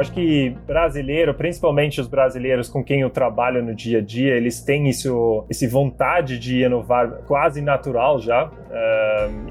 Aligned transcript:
eu 0.00 0.02
acho 0.02 0.12
que 0.12 0.56
brasileiro, 0.66 1.34
principalmente 1.34 2.00
os 2.00 2.08
brasileiros 2.08 2.70
com 2.70 2.82
quem 2.82 3.02
eu 3.02 3.10
trabalho 3.10 3.62
no 3.62 3.74
dia 3.74 3.98
a 3.98 4.00
dia, 4.00 4.34
eles 4.34 4.62
têm 4.62 4.88
isso, 4.88 5.44
esse 5.50 5.66
vontade 5.66 6.38
de 6.38 6.62
inovar 6.62 7.20
quase 7.26 7.60
natural 7.60 8.18
já. 8.18 8.50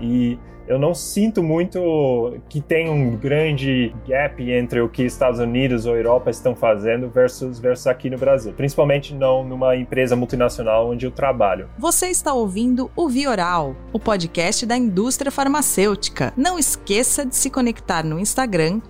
E 0.02 0.40
eu 0.68 0.80
não 0.80 0.96
sinto 0.96 1.44
muito 1.44 2.36
que 2.50 2.62
tem 2.62 2.90
um 2.90 3.16
grande 3.16 3.94
gap 4.08 4.52
entre 4.52 4.82
o 4.82 4.90
que 4.90 5.04
Estados 5.04 5.40
Unidos 5.40 5.86
ou 5.86 5.96
Europa 5.96 6.32
estão 6.32 6.56
fazendo 6.56 7.10
versus, 7.10 7.60
versus 7.60 7.86
aqui 7.86 8.10
no 8.10 8.18
Brasil, 8.18 8.52
principalmente 8.54 9.14
não 9.14 9.44
numa 9.44 9.76
empresa 9.76 10.16
multinacional 10.16 10.90
onde 10.90 11.06
eu 11.06 11.12
trabalho. 11.12 11.70
Você 11.78 12.08
está 12.08 12.34
ouvindo 12.34 12.90
o 12.96 13.08
Vioral, 13.08 13.76
o 13.94 14.00
podcast 14.00 14.66
da 14.66 14.76
indústria 14.76 15.32
farmacêutica. 15.32 16.34
Não 16.36 16.58
esqueça 16.58 17.24
de 17.24 17.36
se 17.36 17.52
conectar 17.52 18.04
no 18.04 18.20
Instagram, 18.20 18.82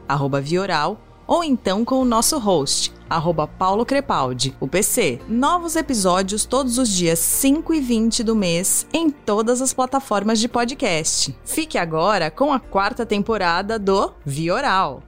Vioral, 0.42 0.98
ou 1.30 1.44
então 1.44 1.86
com 1.86 2.02
o 2.02 2.06
nosso 2.06 2.40
host, 2.40 2.92
arroba 3.08 3.46
Paulo 3.46 3.86
Crepaldi, 3.86 4.56
o 4.60 4.68
PC. 4.68 5.20
Novos 5.30 5.76
episódios 5.76 6.44
todos 6.44 6.80
os 6.80 6.90
dias 6.90 7.20
5 7.20 7.72
e 7.72 7.80
20 7.80 8.24
do 8.24 8.36
mês 8.36 8.88
em 8.92 9.12
todas 9.12 9.62
as 9.62 9.72
plataformas 9.72 10.40
de 10.40 10.48
podcast. 10.48 11.38
Fique 11.46 11.78
agora 11.78 12.32
com 12.32 12.52
a 12.52 12.60
quarta 12.60 13.06
temporada 13.06 13.78
do 13.78 14.12
Vioral. 14.26 15.04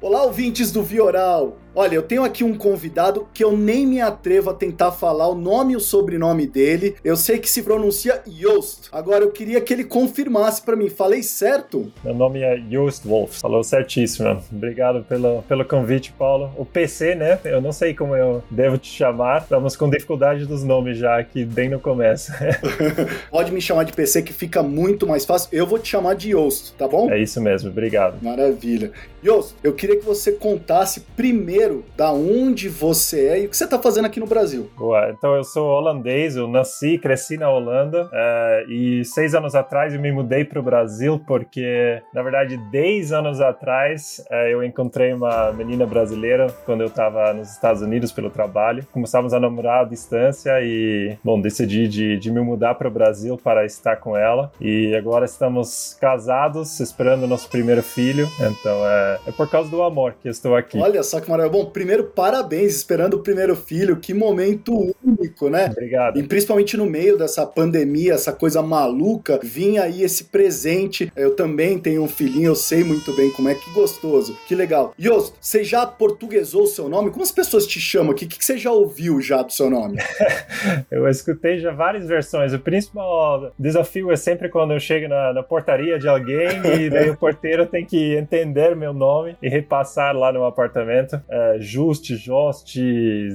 Olá, 0.00 0.22
ouvintes 0.22 0.72
do 0.72 0.82
Vioral! 0.82 1.58
Olha, 1.78 1.94
eu 1.94 2.02
tenho 2.02 2.24
aqui 2.24 2.42
um 2.42 2.56
convidado 2.56 3.28
que 3.34 3.44
eu 3.44 3.54
nem 3.54 3.86
me 3.86 4.00
atrevo 4.00 4.48
a 4.48 4.54
tentar 4.54 4.92
falar 4.92 5.28
o 5.28 5.34
nome 5.34 5.74
e 5.74 5.76
o 5.76 5.80
sobrenome 5.80 6.46
dele. 6.46 6.96
Eu 7.04 7.18
sei 7.18 7.38
que 7.38 7.50
se 7.50 7.62
pronuncia 7.62 8.22
Joost. 8.26 8.88
Agora 8.90 9.22
eu 9.22 9.30
queria 9.30 9.60
que 9.60 9.74
ele 9.74 9.84
confirmasse 9.84 10.62
para 10.62 10.74
mim. 10.74 10.88
Falei 10.88 11.22
certo? 11.22 11.92
Meu 12.02 12.14
nome 12.14 12.40
é 12.40 12.58
Joost 12.70 13.06
Wolf. 13.06 13.38
Falou 13.38 13.62
certíssimo. 13.62 14.42
Obrigado 14.50 15.04
pelo, 15.04 15.42
pelo 15.42 15.66
convite, 15.66 16.14
Paulo. 16.18 16.50
O 16.56 16.64
PC, 16.64 17.14
né? 17.14 17.38
Eu 17.44 17.60
não 17.60 17.72
sei 17.72 17.92
como 17.92 18.16
eu 18.16 18.42
devo 18.50 18.78
te 18.78 18.88
chamar. 18.88 19.42
Estamos 19.42 19.76
com 19.76 19.90
dificuldade 19.90 20.46
dos 20.46 20.64
nomes 20.64 20.96
já 20.96 21.18
aqui 21.18 21.44
bem 21.44 21.68
no 21.68 21.78
começo. 21.78 22.32
Pode 23.30 23.52
me 23.52 23.60
chamar 23.60 23.84
de 23.84 23.92
PC 23.92 24.22
que 24.22 24.32
fica 24.32 24.62
muito 24.62 25.06
mais 25.06 25.26
fácil. 25.26 25.50
Eu 25.52 25.66
vou 25.66 25.78
te 25.78 25.88
chamar 25.88 26.14
de 26.14 26.30
Joost, 26.30 26.72
tá 26.78 26.88
bom? 26.88 27.10
É 27.10 27.20
isso 27.20 27.38
mesmo. 27.38 27.68
Obrigado. 27.68 28.16
Maravilha. 28.22 28.92
Joost, 29.22 29.56
eu 29.62 29.74
queria 29.74 29.98
que 29.98 30.04
você 30.06 30.32
contasse 30.32 31.00
primeiro 31.14 31.65
da 31.96 32.12
onde 32.12 32.68
você 32.68 33.28
é 33.28 33.40
e 33.42 33.46
o 33.46 33.48
que 33.48 33.56
você 33.56 33.64
está 33.64 33.78
fazendo 33.78 34.06
aqui 34.06 34.20
no 34.20 34.26
Brasil. 34.26 34.70
Boa, 34.76 35.10
então 35.10 35.34
eu 35.34 35.44
sou 35.44 35.66
holandês, 35.66 36.36
eu 36.36 36.46
nasci, 36.48 36.98
cresci 36.98 37.36
na 37.36 37.50
Holanda 37.50 38.08
é, 38.12 38.64
e 38.68 39.04
seis 39.04 39.34
anos 39.34 39.54
atrás 39.54 39.94
eu 39.94 40.00
me 40.00 40.12
mudei 40.12 40.44
para 40.44 40.60
o 40.60 40.62
Brasil 40.62 41.20
porque, 41.26 42.02
na 42.12 42.22
verdade, 42.22 42.56
dez 42.70 43.12
anos 43.12 43.40
atrás 43.40 44.24
é, 44.30 44.52
eu 44.52 44.62
encontrei 44.62 45.12
uma 45.12 45.52
menina 45.52 45.86
brasileira 45.86 46.46
quando 46.64 46.82
eu 46.82 46.88
estava 46.88 47.32
nos 47.32 47.50
Estados 47.50 47.82
Unidos 47.82 48.12
pelo 48.12 48.30
trabalho. 48.30 48.86
Começamos 48.92 49.32
a 49.32 49.40
namorar 49.40 49.82
à 49.82 49.84
distância 49.84 50.52
e, 50.62 51.16
bom, 51.22 51.40
decidi 51.40 51.88
de, 51.88 52.18
de 52.18 52.30
me 52.30 52.40
mudar 52.40 52.74
para 52.74 52.88
o 52.88 52.90
Brasil 52.90 53.38
para 53.42 53.64
estar 53.64 53.96
com 53.96 54.16
ela 54.16 54.50
e 54.60 54.94
agora 54.94 55.24
estamos 55.24 55.96
casados, 56.00 56.80
esperando 56.80 57.24
o 57.24 57.26
nosso 57.26 57.48
primeiro 57.48 57.82
filho. 57.82 58.28
Então 58.40 58.86
é, 58.86 59.18
é 59.28 59.32
por 59.32 59.48
causa 59.48 59.70
do 59.70 59.82
amor 59.82 60.14
que 60.20 60.28
eu 60.28 60.32
estou 60.32 60.56
aqui. 60.56 60.78
Olha 60.78 61.02
só 61.02 61.20
que 61.20 61.30
maravilha. 61.30 61.55
Bom, 61.56 61.64
primeiro, 61.64 62.04
parabéns, 62.04 62.76
esperando 62.76 63.14
o 63.14 63.22
primeiro 63.22 63.56
filho. 63.56 63.96
Que 63.96 64.12
momento 64.12 64.94
único, 65.02 65.48
né? 65.48 65.70
Obrigado. 65.72 66.18
E 66.18 66.22
principalmente 66.22 66.76
no 66.76 66.84
meio 66.84 67.16
dessa 67.16 67.46
pandemia, 67.46 68.12
essa 68.12 68.30
coisa 68.30 68.60
maluca, 68.60 69.40
vinha 69.42 69.84
aí 69.84 70.02
esse 70.02 70.24
presente. 70.24 71.10
Eu 71.16 71.34
também 71.34 71.78
tenho 71.78 72.02
um 72.02 72.08
filhinho, 72.08 72.48
eu 72.48 72.54
sei 72.54 72.84
muito 72.84 73.16
bem 73.16 73.30
como 73.30 73.48
é 73.48 73.54
que 73.54 73.70
gostoso. 73.72 74.36
Que 74.46 74.54
legal. 74.54 74.92
Yost, 75.00 75.34
você 75.40 75.64
já 75.64 75.86
portuguesou 75.86 76.64
o 76.64 76.66
seu 76.66 76.90
nome? 76.90 77.10
Como 77.10 77.22
as 77.22 77.32
pessoas 77.32 77.66
te 77.66 77.80
chamam 77.80 78.12
aqui? 78.12 78.26
O 78.26 78.28
que 78.28 78.44
você 78.44 78.58
já 78.58 78.70
ouviu 78.70 79.18
já 79.22 79.40
do 79.40 79.50
seu 79.50 79.70
nome? 79.70 79.96
eu 80.90 81.08
escutei 81.08 81.58
já 81.58 81.72
várias 81.72 82.06
versões. 82.06 82.52
O 82.52 82.58
principal 82.58 83.50
desafio 83.58 84.12
é 84.12 84.16
sempre 84.16 84.50
quando 84.50 84.74
eu 84.74 84.78
chego 84.78 85.08
na, 85.08 85.32
na 85.32 85.42
portaria 85.42 85.98
de 85.98 86.06
alguém 86.06 86.48
e 86.82 86.90
daí 86.90 87.08
o 87.08 87.16
porteiro 87.16 87.64
tem 87.64 87.86
que 87.86 88.14
entender 88.14 88.76
meu 88.76 88.92
nome 88.92 89.38
e 89.42 89.48
repassar 89.48 90.14
lá 90.14 90.30
no 90.30 90.44
apartamento. 90.44 91.18
É, 91.30 91.45
Just, 91.58 92.12
Jost, 92.14 92.78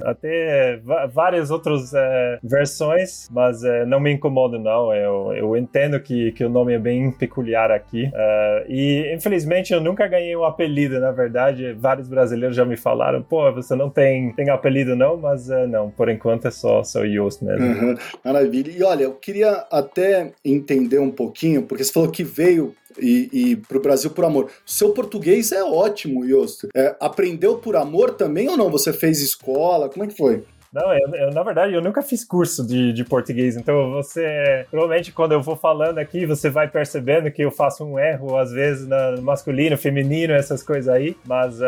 até 0.03 0.79
várias 1.13 1.51
outras 1.51 1.93
é, 1.93 2.39
versões, 2.43 3.27
mas 3.31 3.63
é, 3.63 3.85
não 3.85 3.99
me 3.99 4.11
incomoda 4.11 4.57
não. 4.57 4.93
Eu, 4.93 5.33
eu 5.33 5.57
entendo 5.57 5.99
que, 5.99 6.31
que 6.31 6.43
o 6.43 6.49
nome 6.49 6.73
é 6.73 6.79
bem 6.79 7.11
peculiar 7.11 7.71
aqui. 7.71 8.05
Uh, 8.05 8.65
e 8.69 9.13
infelizmente 9.13 9.73
eu 9.73 9.81
nunca 9.81 10.07
ganhei 10.07 10.35
um 10.35 10.43
apelido, 10.43 10.99
na 10.99 11.11
verdade. 11.11 11.73
Vários 11.73 12.07
brasileiros 12.07 12.55
já 12.55 12.65
me 12.65 12.77
falaram, 12.77 13.21
pô, 13.21 13.51
você 13.51 13.75
não 13.75 13.89
tem, 13.89 14.33
tem 14.33 14.49
apelido 14.49 14.95
não, 14.95 15.17
mas 15.17 15.47
não, 15.69 15.89
por 15.89 16.09
enquanto 16.09 16.47
é 16.47 16.51
só, 16.51 16.83
só 16.83 17.05
Just 17.05 17.41
mesmo. 17.41 17.65
Uhum. 17.65 17.97
Maravilha. 18.23 18.71
E 18.71 18.83
olha, 18.83 19.03
eu 19.03 19.13
queria 19.13 19.65
até 19.71 20.31
entender 20.43 20.99
um 20.99 21.11
pouquinho, 21.11 21.63
porque 21.63 21.83
você 21.83 21.91
falou 21.91 22.09
que 22.09 22.23
veio 22.23 22.73
e, 22.99 23.29
e 23.31 23.55
para 23.55 23.77
o 23.77 23.81
Brasil 23.81 24.09
por 24.11 24.25
amor. 24.25 24.49
Seu 24.65 24.91
português 24.91 25.51
é 25.51 25.63
ótimo, 25.63 26.25
Yosto. 26.25 26.67
É, 26.75 26.95
aprendeu 26.99 27.57
por 27.57 27.75
amor 27.75 28.11
também 28.11 28.49
ou 28.49 28.57
não? 28.57 28.69
Você 28.69 28.91
fez 28.93 29.21
escola? 29.21 29.89
Como 29.89 30.03
é 30.03 30.07
que 30.07 30.17
foi? 30.17 30.43
Não, 30.73 30.93
eu, 30.93 31.13
eu, 31.15 31.31
na 31.31 31.43
verdade 31.43 31.73
eu 31.73 31.81
nunca 31.81 32.01
fiz 32.01 32.23
curso 32.23 32.65
de, 32.65 32.93
de 32.93 33.03
português, 33.03 33.57
então 33.57 33.91
você 33.91 34.65
provavelmente 34.71 35.11
quando 35.11 35.33
eu 35.33 35.41
vou 35.41 35.57
falando 35.57 35.97
aqui 35.97 36.25
você 36.25 36.49
vai 36.49 36.65
percebendo 36.65 37.29
que 37.29 37.41
eu 37.41 37.51
faço 37.51 37.83
um 37.83 37.99
erro 37.99 38.37
às 38.37 38.53
vezes 38.53 38.87
no 38.87 39.21
masculino, 39.21 39.77
feminino, 39.77 40.31
essas 40.33 40.63
coisas 40.63 40.87
aí, 40.87 41.17
mas 41.27 41.59
uh, 41.59 41.65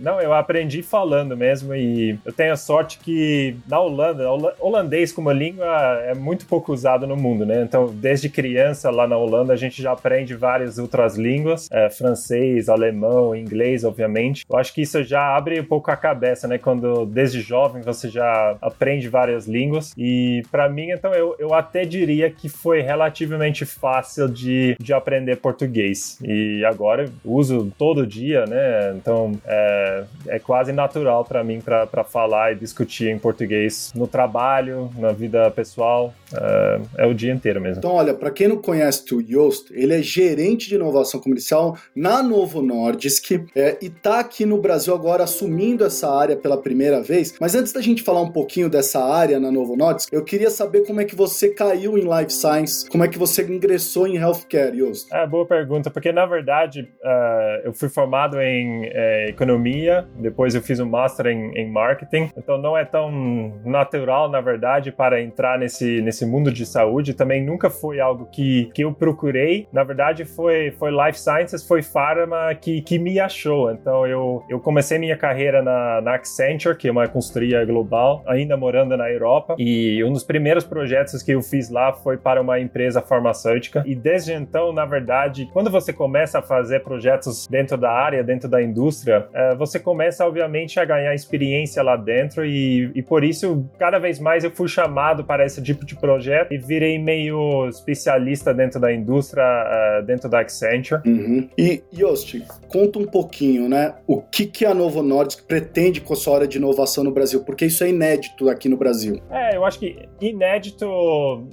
não, 0.00 0.20
eu 0.20 0.34
aprendi 0.34 0.82
falando 0.82 1.34
mesmo 1.34 1.74
e 1.74 2.18
eu 2.22 2.32
tenho 2.34 2.52
a 2.52 2.56
sorte 2.56 2.98
que 2.98 3.56
na 3.66 3.80
Holanda, 3.80 4.30
holandês 4.60 5.10
como 5.10 5.32
língua 5.32 5.66
é 6.02 6.14
muito 6.14 6.44
pouco 6.44 6.70
usado 6.70 7.06
no 7.06 7.16
mundo, 7.16 7.46
né? 7.46 7.62
Então 7.62 7.86
desde 7.94 8.28
criança 8.28 8.90
lá 8.90 9.06
na 9.06 9.16
Holanda 9.16 9.54
a 9.54 9.56
gente 9.56 9.80
já 9.80 9.92
aprende 9.92 10.34
várias 10.34 10.76
outras 10.76 11.16
línguas, 11.16 11.66
é, 11.72 11.88
francês, 11.88 12.68
alemão, 12.68 13.34
inglês, 13.34 13.84
obviamente. 13.84 14.44
Eu 14.50 14.58
acho 14.58 14.74
que 14.74 14.82
isso 14.82 15.02
já 15.02 15.34
abre 15.34 15.58
um 15.58 15.64
pouco 15.64 15.90
a 15.90 15.96
cabeça, 15.96 16.46
né? 16.46 16.58
Quando 16.58 17.06
desde 17.06 17.40
jovem 17.40 17.80
você 17.80 18.10
já 18.10 18.33
aprende 18.60 19.08
várias 19.08 19.46
línguas. 19.46 19.92
E 19.96 20.42
para 20.50 20.68
mim, 20.68 20.90
então, 20.90 21.12
eu, 21.12 21.34
eu 21.38 21.54
até 21.54 21.84
diria 21.84 22.30
que 22.30 22.48
foi 22.48 22.80
relativamente 22.80 23.64
fácil 23.64 24.28
de, 24.28 24.76
de 24.78 24.92
aprender 24.92 25.36
português. 25.36 26.18
E 26.22 26.64
agora 26.64 27.10
uso 27.24 27.72
todo 27.78 28.06
dia, 28.06 28.44
né? 28.46 28.94
Então 28.96 29.32
é, 29.46 30.04
é 30.28 30.38
quase 30.38 30.72
natural 30.72 31.24
para 31.24 31.42
mim 31.42 31.60
para 31.60 32.04
falar 32.04 32.52
e 32.52 32.56
discutir 32.56 33.08
em 33.08 33.18
português 33.18 33.92
no 33.94 34.06
trabalho, 34.06 34.90
na 34.98 35.12
vida 35.12 35.50
pessoal. 35.50 36.14
É, 36.32 36.80
é 36.98 37.06
o 37.06 37.14
dia 37.14 37.32
inteiro 37.32 37.60
mesmo. 37.60 37.78
Então, 37.78 37.92
olha, 37.92 38.14
para 38.14 38.30
quem 38.30 38.48
não 38.48 38.56
conhece 38.56 39.14
o 39.14 39.20
Yost, 39.20 39.72
ele 39.72 39.94
é 39.94 40.02
gerente 40.02 40.68
de 40.68 40.74
inovação 40.74 41.20
comercial 41.20 41.76
na 41.94 42.22
Novo 42.22 42.62
Nordisk 42.62 43.32
é, 43.54 43.78
e 43.80 43.88
tá 43.88 44.20
aqui 44.20 44.44
no 44.44 44.58
Brasil 44.58 44.94
agora 44.94 45.24
assumindo 45.24 45.84
essa 45.84 46.10
área 46.10 46.36
pela 46.36 46.56
primeira 46.56 47.02
vez. 47.02 47.34
Mas 47.40 47.54
antes 47.54 47.72
da 47.72 47.80
gente 47.80 48.02
falar 48.02 48.20
um 48.24 48.30
pouquinho 48.32 48.68
dessa 48.68 49.04
área 49.04 49.38
na 49.38 49.50
Novo 49.50 49.76
Nordisk, 49.76 50.12
eu 50.12 50.24
queria 50.24 50.50
saber 50.50 50.86
como 50.86 51.00
é 51.00 51.04
que 51.04 51.14
você 51.14 51.50
caiu 51.50 51.96
em 51.98 52.02
Life 52.02 52.32
Science, 52.32 52.88
como 52.88 53.04
é 53.04 53.08
que 53.08 53.18
você 53.18 53.42
ingressou 53.42 54.06
em 54.06 54.16
Healthcare, 54.16 54.76
Yost. 54.76 55.12
É, 55.12 55.26
boa 55.26 55.46
pergunta, 55.46 55.90
porque 55.90 56.12
na 56.12 56.26
verdade 56.26 56.82
uh, 56.82 57.60
eu 57.64 57.72
fui 57.72 57.88
formado 57.88 58.40
em 58.40 58.86
uh, 58.86 59.28
Economia, 59.28 60.06
depois 60.16 60.54
eu 60.54 60.62
fiz 60.62 60.80
um 60.80 60.86
Master 60.86 61.26
em, 61.26 61.52
em 61.56 61.70
Marketing, 61.70 62.30
então 62.36 62.58
não 62.58 62.76
é 62.76 62.84
tão 62.84 63.60
natural, 63.64 64.30
na 64.30 64.40
verdade, 64.40 64.90
para 64.90 65.20
entrar 65.20 65.58
nesse, 65.58 66.00
nesse 66.00 66.24
mundo 66.24 66.50
de 66.50 66.64
saúde, 66.66 67.14
também 67.14 67.44
nunca 67.44 67.68
foi 67.68 68.00
algo 68.00 68.26
que, 68.26 68.70
que 68.74 68.82
eu 68.82 68.92
procurei, 68.92 69.68
na 69.72 69.84
verdade 69.84 70.24
foi, 70.24 70.70
foi 70.72 70.90
Life 70.90 71.18
Sciences, 71.18 71.66
foi 71.66 71.82
Pharma 71.82 72.54
que, 72.54 72.80
que 72.82 72.98
me 72.98 73.20
achou, 73.20 73.70
então 73.70 74.06
eu, 74.06 74.42
eu 74.48 74.58
comecei 74.60 74.98
minha 74.98 75.16
carreira 75.16 75.62
na, 75.62 76.00
na 76.00 76.14
Accenture, 76.14 76.76
que 76.76 76.88
é 76.88 76.90
uma 76.90 77.06
consultoria 77.08 77.64
global, 77.64 78.13
ainda 78.26 78.56
morando 78.56 78.96
na 78.96 79.10
Europa. 79.10 79.56
E 79.58 80.02
um 80.04 80.12
dos 80.12 80.24
primeiros 80.24 80.64
projetos 80.64 81.22
que 81.22 81.32
eu 81.32 81.42
fiz 81.42 81.70
lá 81.70 81.92
foi 81.92 82.16
para 82.16 82.40
uma 82.40 82.60
empresa 82.60 83.00
farmacêutica. 83.00 83.82
E 83.86 83.94
desde 83.94 84.32
então, 84.32 84.72
na 84.72 84.84
verdade, 84.84 85.48
quando 85.52 85.70
você 85.70 85.92
começa 85.92 86.38
a 86.38 86.42
fazer 86.42 86.80
projetos 86.80 87.46
dentro 87.46 87.76
da 87.76 87.90
área, 87.90 88.22
dentro 88.22 88.48
da 88.48 88.62
indústria, 88.62 89.26
é, 89.32 89.54
você 89.54 89.78
começa, 89.78 90.26
obviamente, 90.26 90.78
a 90.78 90.84
ganhar 90.84 91.14
experiência 91.14 91.82
lá 91.82 91.96
dentro. 91.96 92.44
E, 92.44 92.90
e 92.94 93.02
por 93.02 93.24
isso, 93.24 93.64
cada 93.78 93.98
vez 93.98 94.18
mais 94.18 94.44
eu 94.44 94.50
fui 94.50 94.68
chamado 94.68 95.24
para 95.24 95.44
esse 95.44 95.62
tipo 95.62 95.84
de 95.84 95.94
projeto 95.96 96.52
e 96.52 96.58
virei 96.58 96.98
meio 96.98 97.68
especialista 97.68 98.52
dentro 98.52 98.80
da 98.80 98.92
indústria, 98.92 99.42
é, 99.42 100.02
dentro 100.02 100.28
da 100.28 100.40
Accenture. 100.40 101.00
Uhum. 101.06 101.48
E, 101.56 101.82
Yost, 101.92 102.42
conta 102.68 102.98
um 102.98 103.06
pouquinho, 103.06 103.68
né? 103.68 103.94
O 104.06 104.20
que, 104.20 104.46
que 104.46 104.64
a 104.64 104.74
Novo 104.74 105.02
Nordisk 105.02 105.46
pretende 105.46 106.00
com 106.00 106.12
a 106.12 106.16
sua 106.16 106.36
área 106.36 106.48
de 106.48 106.58
inovação 106.58 107.04
no 107.04 107.12
Brasil? 107.12 107.44
Porque 107.44 107.66
isso 107.66 107.84
é 107.84 107.88
inédito 107.88 108.03
inédito 108.04 108.48
aqui 108.48 108.68
no 108.68 108.76
Brasil? 108.76 109.20
É, 109.30 109.56
eu 109.56 109.64
acho 109.64 109.78
que 109.78 110.08
inédito 110.20 110.86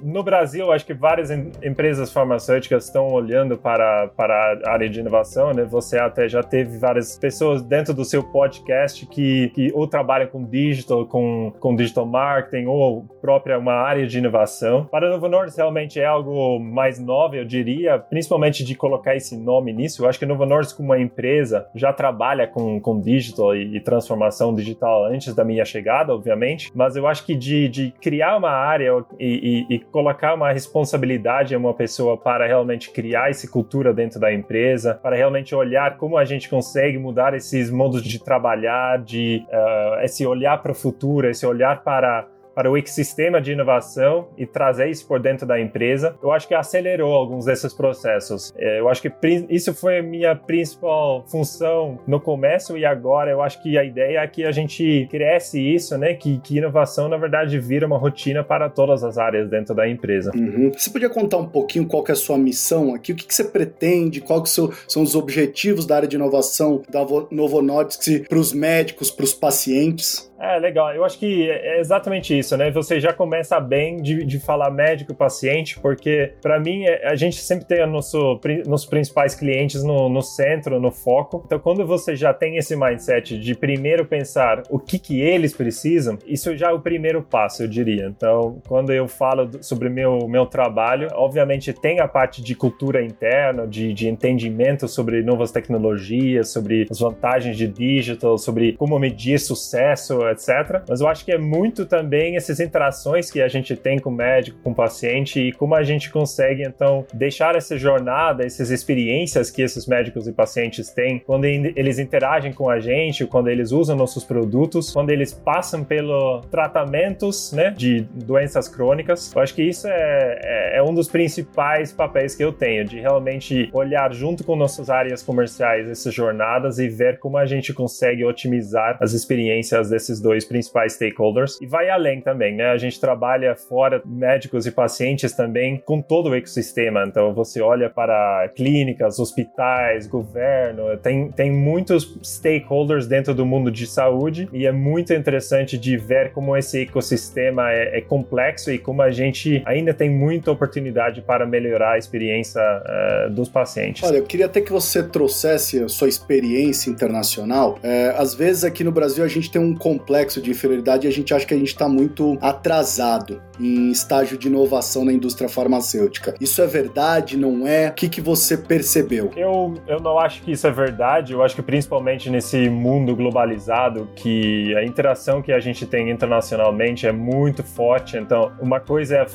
no 0.04 0.24
Brasil, 0.24 0.72
acho 0.72 0.86
que 0.86 0.94
várias 0.94 1.32
em, 1.32 1.52
empresas 1.64 2.12
farmacêuticas 2.12 2.86
estão 2.86 3.08
olhando 3.08 3.58
para, 3.58 4.10
para 4.10 4.60
a 4.66 4.72
área 4.72 4.90
de 4.90 5.00
inovação, 5.00 5.54
né? 5.54 5.64
Você 5.64 5.98
até 5.98 6.28
já 6.28 6.44
teve 6.44 6.78
várias 6.78 7.18
pessoas 7.18 7.62
dentro 7.62 7.94
do 7.94 8.04
seu 8.04 8.24
podcast 8.24 9.06
que, 9.08 9.50
que 9.50 9.72
ou 9.74 9.88
trabalham 9.88 10.28
com 10.28 10.44
digital, 10.44 11.06
com, 11.06 11.54
com 11.60 11.76
digital 11.76 12.06
marketing, 12.06 12.66
ou 12.66 13.04
própria 13.22 13.58
uma 13.58 13.74
área 13.74 14.06
de 14.06 14.18
inovação. 14.18 14.86
Para 14.86 15.10
Novo 15.10 15.28
Norte 15.28 15.56
realmente 15.56 16.00
é 16.00 16.06
algo 16.06 16.60
mais 16.60 17.00
novo, 17.00 17.36
eu 17.36 17.46
diria, 17.46 17.98
principalmente 17.98 18.64
de 18.64 18.76
colocar 18.76 19.16
esse 19.16 19.38
nome 19.38 19.72
nisso. 19.74 20.04
Eu 20.04 20.10
acho 20.10 20.20
que 20.20 20.26
Novo 20.26 20.46
Norte, 20.46 20.76
como 20.76 20.90
uma 20.90 21.00
empresa, 21.00 21.68
já 21.74 21.94
trabalha 21.94 22.48
com, 22.48 22.80
com 22.80 23.00
digital 23.00 23.56
e, 23.56 23.78
e 23.78 23.80
transformação 23.80 24.54
digital 24.54 25.06
antes 25.06 25.34
da 25.34 25.44
minha 25.44 25.64
chegada, 25.66 26.14
obviamente, 26.14 26.41
mas 26.74 26.96
eu 26.96 27.08
acho 27.08 27.26
que 27.26 27.36
de, 27.36 27.68
de 27.70 27.92
criar 28.02 28.38
uma 28.38 28.52
área 28.52 28.92
e, 29.20 29.66
e, 29.70 29.76
e 29.76 29.80
colocar 29.80 30.34
uma 30.34 30.52
responsabilidade 30.52 31.54
em 31.54 31.58
uma 31.58 31.74
pessoa 31.74 32.18
para 32.18 32.46
realmente 32.46 32.92
criar 32.92 33.30
essa 33.30 33.48
cultura 33.50 33.94
dentro 33.94 34.20
da 34.20 34.34
empresa, 34.34 34.96
para 34.96 35.16
realmente 35.16 35.54
olhar 35.54 35.98
como 35.98 36.18
a 36.18 36.26
gente 36.26 36.50
consegue 36.50 36.98
mudar 36.98 37.34
esses 37.34 37.70
modos 37.70 38.04
de 38.04 38.24
trabalhar, 38.24 39.00
de 39.00 39.44
uh, 39.48 40.04
esse 40.04 40.26
olhar 40.26 40.62
para 40.62 40.72
o 40.72 40.76
futuro, 40.76 41.30
esse 41.30 41.46
olhar 41.46 41.84
para 41.84 42.28
para 42.54 42.70
o 42.70 42.78
ecossistema 42.78 43.42
de 43.42 43.52
inovação 43.52 44.28
e 44.38 44.46
trazer 44.46 44.90
isso 44.90 45.08
por 45.08 45.20
dentro 45.20 45.46
da 45.46 45.60
empresa, 45.60 46.16
eu 46.22 46.32
acho 46.32 46.48
que 46.48 46.54
acelerou 46.54 47.14
alguns 47.14 47.46
desses 47.46 47.74
processos. 47.74 48.54
É, 48.58 48.80
eu 48.80 48.90
acho 48.90 49.02
que 49.02 49.12
isso 49.50 49.74
foi 49.74 50.00
a 50.00 50.04
minha 50.04 50.36
principal 50.36 51.24
função 51.28 52.00
no 52.08 52.20
começo 52.20 52.78
e 52.78 52.86
agora 52.86 53.32
eu 53.32 53.42
acho 53.42 53.62
que 53.62 53.78
a 53.78 53.84
ideia 53.84 54.20
é 54.20 54.28
que 54.28 54.44
a 54.44 54.52
gente 54.52 55.08
cresce 55.10 55.62
isso, 55.62 55.98
né? 55.98 56.14
Que, 56.14 56.40
que 56.40 56.58
inovação, 56.58 57.08
na 57.08 57.18
verdade, 57.18 57.60
vira 57.60 57.86
uma 57.86 57.98
rotina 57.98 58.44
para 58.44 58.70
todas 58.70 59.04
as 59.04 59.18
áreas 59.18 59.50
dentro 59.50 59.74
da 59.74 59.88
empresa. 59.88 60.32
Uhum. 60.36 60.72
Você 60.76 60.90
podia 60.90 61.10
contar 61.10 61.38
um 61.38 61.48
pouquinho 61.48 61.86
qual 61.86 62.04
é 62.08 62.12
a 62.12 62.16
sua 62.16 62.38
missão 62.38 62.94
aqui? 62.94 63.12
O 63.12 63.16
que, 63.16 63.26
que 63.26 63.34
você 63.34 63.44
pretende? 63.44 64.22
Quais 64.22 64.50
são 64.50 65.04
os 65.04 65.16
objetivos 65.16 65.86
da 65.86 65.98
área 65.98 66.08
de 66.08 66.16
inovação 66.16 66.82
da 66.90 67.06
Novo 67.32 67.62
Nordisk 67.62 68.28
para 68.28 68.38
os 68.38 68.54
médicos, 68.54 69.12
para 69.12 69.24
os 69.24 69.34
pacientes? 69.34 70.31
É, 70.42 70.58
legal. 70.58 70.92
Eu 70.96 71.06
acho 71.06 71.20
que 71.20 71.52
é 71.52 71.80
exatamente 71.80 72.38
isso, 72.38 72.58
né? 72.58 72.72
Você 72.72 73.00
já 73.00 73.14
começa 73.14 73.60
bem 73.60 74.02
de, 74.02 74.26
de 74.26 74.40
falar 74.40 74.72
médico-paciente, 74.72 75.80
porque 75.80 76.34
para 76.42 76.60
mim 76.60 76.84
é, 76.84 77.08
a 77.08 77.16
gente 77.16 77.38
sempre 77.38 77.66
tem 77.66 77.86
nosso, 77.86 78.40
nossos 78.66 78.88
principais 78.88 79.36
clientes 79.36 79.84
no, 79.84 80.10
no 80.10 80.24
centro, 80.24 80.80
no 80.80 80.90
foco. 80.90 81.44
Então, 81.46 81.60
quando 81.60 81.86
você 81.86 82.16
já 82.16 82.34
tem 82.34 82.58
esse 82.58 82.76
mindset 82.76 83.38
de 83.38 83.54
primeiro 83.54 84.04
pensar 84.04 84.64
o 84.68 84.80
que, 84.80 84.98
que 84.98 85.22
eles 85.22 85.54
precisam, 85.54 86.18
isso 86.26 86.58
já 86.58 86.72
é 86.72 86.74
o 86.74 86.80
primeiro 86.80 87.22
passo, 87.22 87.62
eu 87.62 87.68
diria. 87.68 88.08
Então, 88.08 88.60
quando 88.68 88.92
eu 88.92 89.08
falo 89.08 89.48
sobre 89.62 89.90
meu 89.90 90.28
meu 90.28 90.48
trabalho, 90.48 91.08
obviamente 91.14 91.72
tem 91.72 92.00
a 92.00 92.08
parte 92.08 92.42
de 92.42 92.56
cultura 92.56 93.04
interna, 93.04 93.68
de, 93.68 93.94
de 93.94 94.08
entendimento 94.08 94.88
sobre 94.88 95.22
novas 95.22 95.52
tecnologias, 95.52 96.50
sobre 96.50 96.88
as 96.90 97.00
vantagens 97.00 97.56
de 97.56 97.68
digital, 97.68 98.40
sobre 98.40 98.74
como 98.74 98.98
medir 98.98 99.40
sucesso 99.40 100.31
etc. 100.32 100.84
Mas 100.88 101.02
eu 101.02 101.08
acho 101.08 101.26
que 101.26 101.32
é 101.32 101.38
muito 101.38 101.86
também 101.86 102.36
essas 102.36 102.60
interações 102.60 103.30
que 103.30 103.42
a 103.42 103.48
gente 103.48 103.76
tem 103.76 104.00
com 104.00 104.10
o 104.10 104.14
médico, 104.14 104.58
com 104.64 104.72
o 104.72 104.76
paciente 104.76 105.40
e 105.40 105.52
como 105.52 105.76
a 105.76 105.84
gente 105.84 106.10
consegue, 106.10 106.64
então, 106.64 107.06
deixar 107.14 107.56
essa 107.56 107.78
jornada, 107.78 108.46
essas 108.46 108.70
experiências 108.70 109.50
que 109.50 109.62
esses 109.62 109.86
médicos 109.86 110.28
e 110.28 110.32
pacientes 110.32 110.90
têm 110.90 111.20
quando 111.20 111.46
eles 111.46 112.00
interagem 112.00 112.54
com 112.54 112.70
a 112.70 112.80
gente, 112.80 113.26
quando 113.26 113.50
eles 113.50 113.72
usam 113.72 113.96
nossos 113.96 114.24
produtos, 114.24 114.92
quando 114.92 115.10
eles 115.10 115.34
passam 115.34 115.84
pelos 115.84 116.46
tratamentos, 116.48 117.52
né, 117.52 117.72
de 117.72 118.02
doenças 118.02 118.68
crônicas. 118.68 119.32
Eu 119.34 119.42
acho 119.42 119.54
que 119.54 119.64
isso 119.64 119.88
é, 119.88 120.40
é, 120.44 120.78
é 120.78 120.84
um 120.84 120.94
dos 120.94 121.08
principais 121.08 121.92
papéis 121.92 122.36
que 122.36 122.44
eu 122.44 122.52
tenho, 122.52 122.86
de 122.86 123.00
realmente 123.00 123.70
olhar 123.74 124.14
junto 124.14 124.44
com 124.44 124.56
nossas 124.56 124.90
áreas 124.90 125.24
comerciais 125.24 125.90
essas 125.90 126.14
jornadas 126.14 126.80
e 126.80 126.88
ver 126.88 127.20
como 127.20 127.38
a 127.38 127.46
gente 127.46 127.74
consegue 127.74 128.24
otimizar 128.24 128.98
as 129.00 129.14
experiências 129.14 129.90
desses 129.90 130.21
dois 130.22 130.46
principais 130.46 130.94
stakeholders 130.94 131.60
e 131.62 131.66
vai 131.66 131.90
além 131.90 132.22
também, 132.22 132.56
né? 132.56 132.72
A 132.72 132.78
gente 132.78 133.00
trabalha 133.00 133.56
fora 133.56 134.02
médicos 134.06 134.66
e 134.66 134.72
pacientes 134.72 135.34
também 135.34 135.82
com 135.86 136.02
todo 136.02 136.30
o 136.30 136.36
ecossistema. 136.36 137.04
Então 137.06 137.34
você 137.34 137.62
olha 137.62 137.90
para 137.90 138.50
clínicas, 138.56 139.20
hospitais, 139.20 140.08
governo, 140.08 140.98
tem, 140.98 141.30
tem 141.32 141.52
muitos 141.52 142.20
stakeholders 142.24 143.08
dentro 143.08 143.34
do 143.34 143.46
mundo 143.46 143.72
de 143.72 143.88
saúde 143.88 144.50
e 144.54 144.66
é 144.66 144.72
muito 144.72 145.14
interessante 145.14 145.78
de 145.78 145.98
ver 145.98 146.32
como 146.32 146.56
esse 146.56 146.82
ecossistema 146.82 147.72
é, 147.72 147.98
é 147.98 148.02
complexo 148.02 148.72
e 148.72 148.78
como 148.78 149.02
a 149.02 149.12
gente 149.12 149.62
ainda 149.66 149.94
tem 149.94 150.10
muita 150.10 150.52
oportunidade 150.52 151.22
para 151.22 151.46
melhorar 151.46 151.94
a 151.94 151.98
experiência 151.98 152.62
uh, 152.62 153.30
dos 153.30 153.50
pacientes. 153.50 154.04
Olha, 154.04 154.18
eu 154.18 154.24
queria 154.24 154.46
até 154.46 154.62
que 154.62 154.72
você 154.72 155.04
trouxesse 155.04 155.84
a 155.84 155.88
sua 155.88 156.08
experiência 156.08 156.90
internacional. 156.90 157.80
É, 157.84 158.14
às 158.18 158.34
vezes 158.34 158.64
aqui 158.64 158.84
no 158.84 158.92
Brasil 158.92 159.24
a 159.24 159.28
gente 159.28 159.50
tem 159.52 159.62
um 159.62 159.76
complexo 159.76 160.11
de 160.42 160.52
inferioridade 160.52 161.08
a 161.08 161.12
gente 161.12 161.34
acha 161.34 161.46
que 161.46 161.54
a 161.54 161.58
gente 161.58 161.70
está 161.70 161.88
muito 161.88 162.38
atrasado 162.42 163.42
em 163.60 163.92
estágio 163.92 164.38
de 164.38 164.48
inovação 164.48 165.06
na 165.06 165.14
indústria 165.14 165.48
farmacêutica. 165.48 166.34
Isso 166.42 166.62
é 166.62 166.68
verdade? 166.68 167.38
Não 167.38 167.68
é? 167.68 167.90
O 167.90 167.94
que, 167.94 168.10
que 168.10 168.22
você 168.22 168.58
percebeu? 168.58 169.32
Eu, 169.36 169.76
eu 169.88 170.00
não 170.00 170.18
acho 170.18 170.42
que 170.42 170.52
isso 170.52 170.66
é 170.66 170.72
verdade. 170.72 171.34
Eu 171.34 171.44
acho 171.44 171.56
que 171.56 171.62
principalmente 171.62 172.30
nesse 172.30 172.70
mundo 172.70 173.16
globalizado, 173.16 174.10
que 174.16 174.76
a 174.76 174.84
interação 174.84 175.42
que 175.42 175.52
a 175.52 175.60
gente 175.60 175.86
tem 175.86 176.10
internacionalmente 176.10 177.06
é 177.06 177.12
muito 177.12 177.64
forte. 177.64 178.18
Então, 178.18 178.52
uma 178.60 178.80
coisa 178.80 179.18
é 179.18 179.26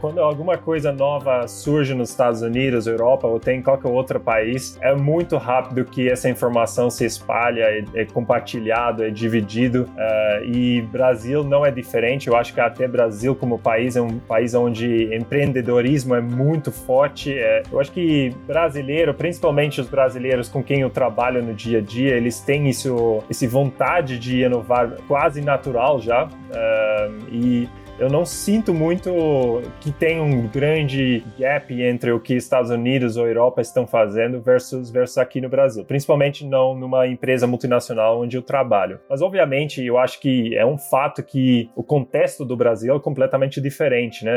quando 0.00 0.20
alguma 0.20 0.58
coisa 0.58 0.92
nova 0.92 1.46
surge 1.48 1.94
nos 1.94 2.10
Estados 2.10 2.42
Unidos, 2.42 2.86
Europa 2.86 3.26
ou 3.26 3.40
tem 3.40 3.62
qualquer 3.62 3.88
outro 3.88 4.20
país, 4.20 4.78
é 4.80 4.94
muito 4.94 5.36
rápido 5.36 5.84
que 5.84 6.08
essa 6.08 6.28
informação 6.28 6.90
se 6.90 7.04
espalha, 7.04 7.62
é, 7.62 7.84
é 7.94 8.04
compartilhado, 8.04 9.02
é 9.02 9.10
dividido. 9.10 9.88
Uh, 10.12 10.44
e 10.44 10.82
Brasil 10.82 11.42
não 11.44 11.64
é 11.64 11.70
diferente. 11.70 12.28
Eu 12.28 12.36
acho 12.36 12.52
que 12.52 12.60
até 12.60 12.86
Brasil 12.86 13.34
como 13.34 13.58
país 13.58 13.96
é 13.96 14.00
um 14.00 14.18
país 14.18 14.54
onde 14.54 15.14
empreendedorismo 15.14 16.14
é 16.14 16.20
muito 16.20 16.70
forte. 16.70 17.32
É, 17.32 17.62
eu 17.70 17.80
acho 17.80 17.92
que 17.92 18.34
brasileiro, 18.46 19.14
principalmente 19.14 19.80
os 19.80 19.88
brasileiros 19.88 20.48
com 20.48 20.62
quem 20.62 20.80
eu 20.80 20.90
trabalho 20.90 21.42
no 21.42 21.54
dia 21.54 21.78
a 21.78 21.82
dia, 21.82 22.16
eles 22.16 22.40
têm 22.40 22.68
isso, 22.68 23.22
esse 23.30 23.46
vontade 23.46 24.18
de 24.18 24.42
inovar 24.42 24.96
quase 25.08 25.40
natural 25.40 26.00
já. 26.00 26.24
Uh, 26.24 27.12
e 27.30 27.68
eu 28.02 28.10
não 28.10 28.26
sinto 28.26 28.74
muito 28.74 29.62
que 29.80 29.92
tem 29.92 30.20
um 30.20 30.48
grande 30.48 31.22
gap 31.38 31.72
entre 31.80 32.10
o 32.10 32.18
que 32.18 32.34
Estados 32.34 32.68
Unidos 32.68 33.16
ou 33.16 33.28
Europa 33.28 33.60
estão 33.60 33.86
fazendo 33.86 34.40
versus, 34.40 34.90
versus 34.90 35.18
aqui 35.18 35.40
no 35.40 35.48
Brasil, 35.48 35.84
principalmente 35.84 36.44
não 36.44 36.74
numa 36.74 37.06
empresa 37.06 37.46
multinacional 37.46 38.20
onde 38.20 38.36
eu 38.36 38.42
trabalho. 38.42 38.98
Mas 39.08 39.22
obviamente 39.22 39.86
eu 39.86 39.98
acho 39.98 40.20
que 40.20 40.52
é 40.56 40.66
um 40.66 40.76
fato 40.76 41.22
que 41.22 41.70
o 41.76 41.84
contexto 41.84 42.44
do 42.44 42.56
Brasil 42.56 42.96
é 42.96 42.98
completamente 42.98 43.60
diferente, 43.60 44.24
né? 44.24 44.32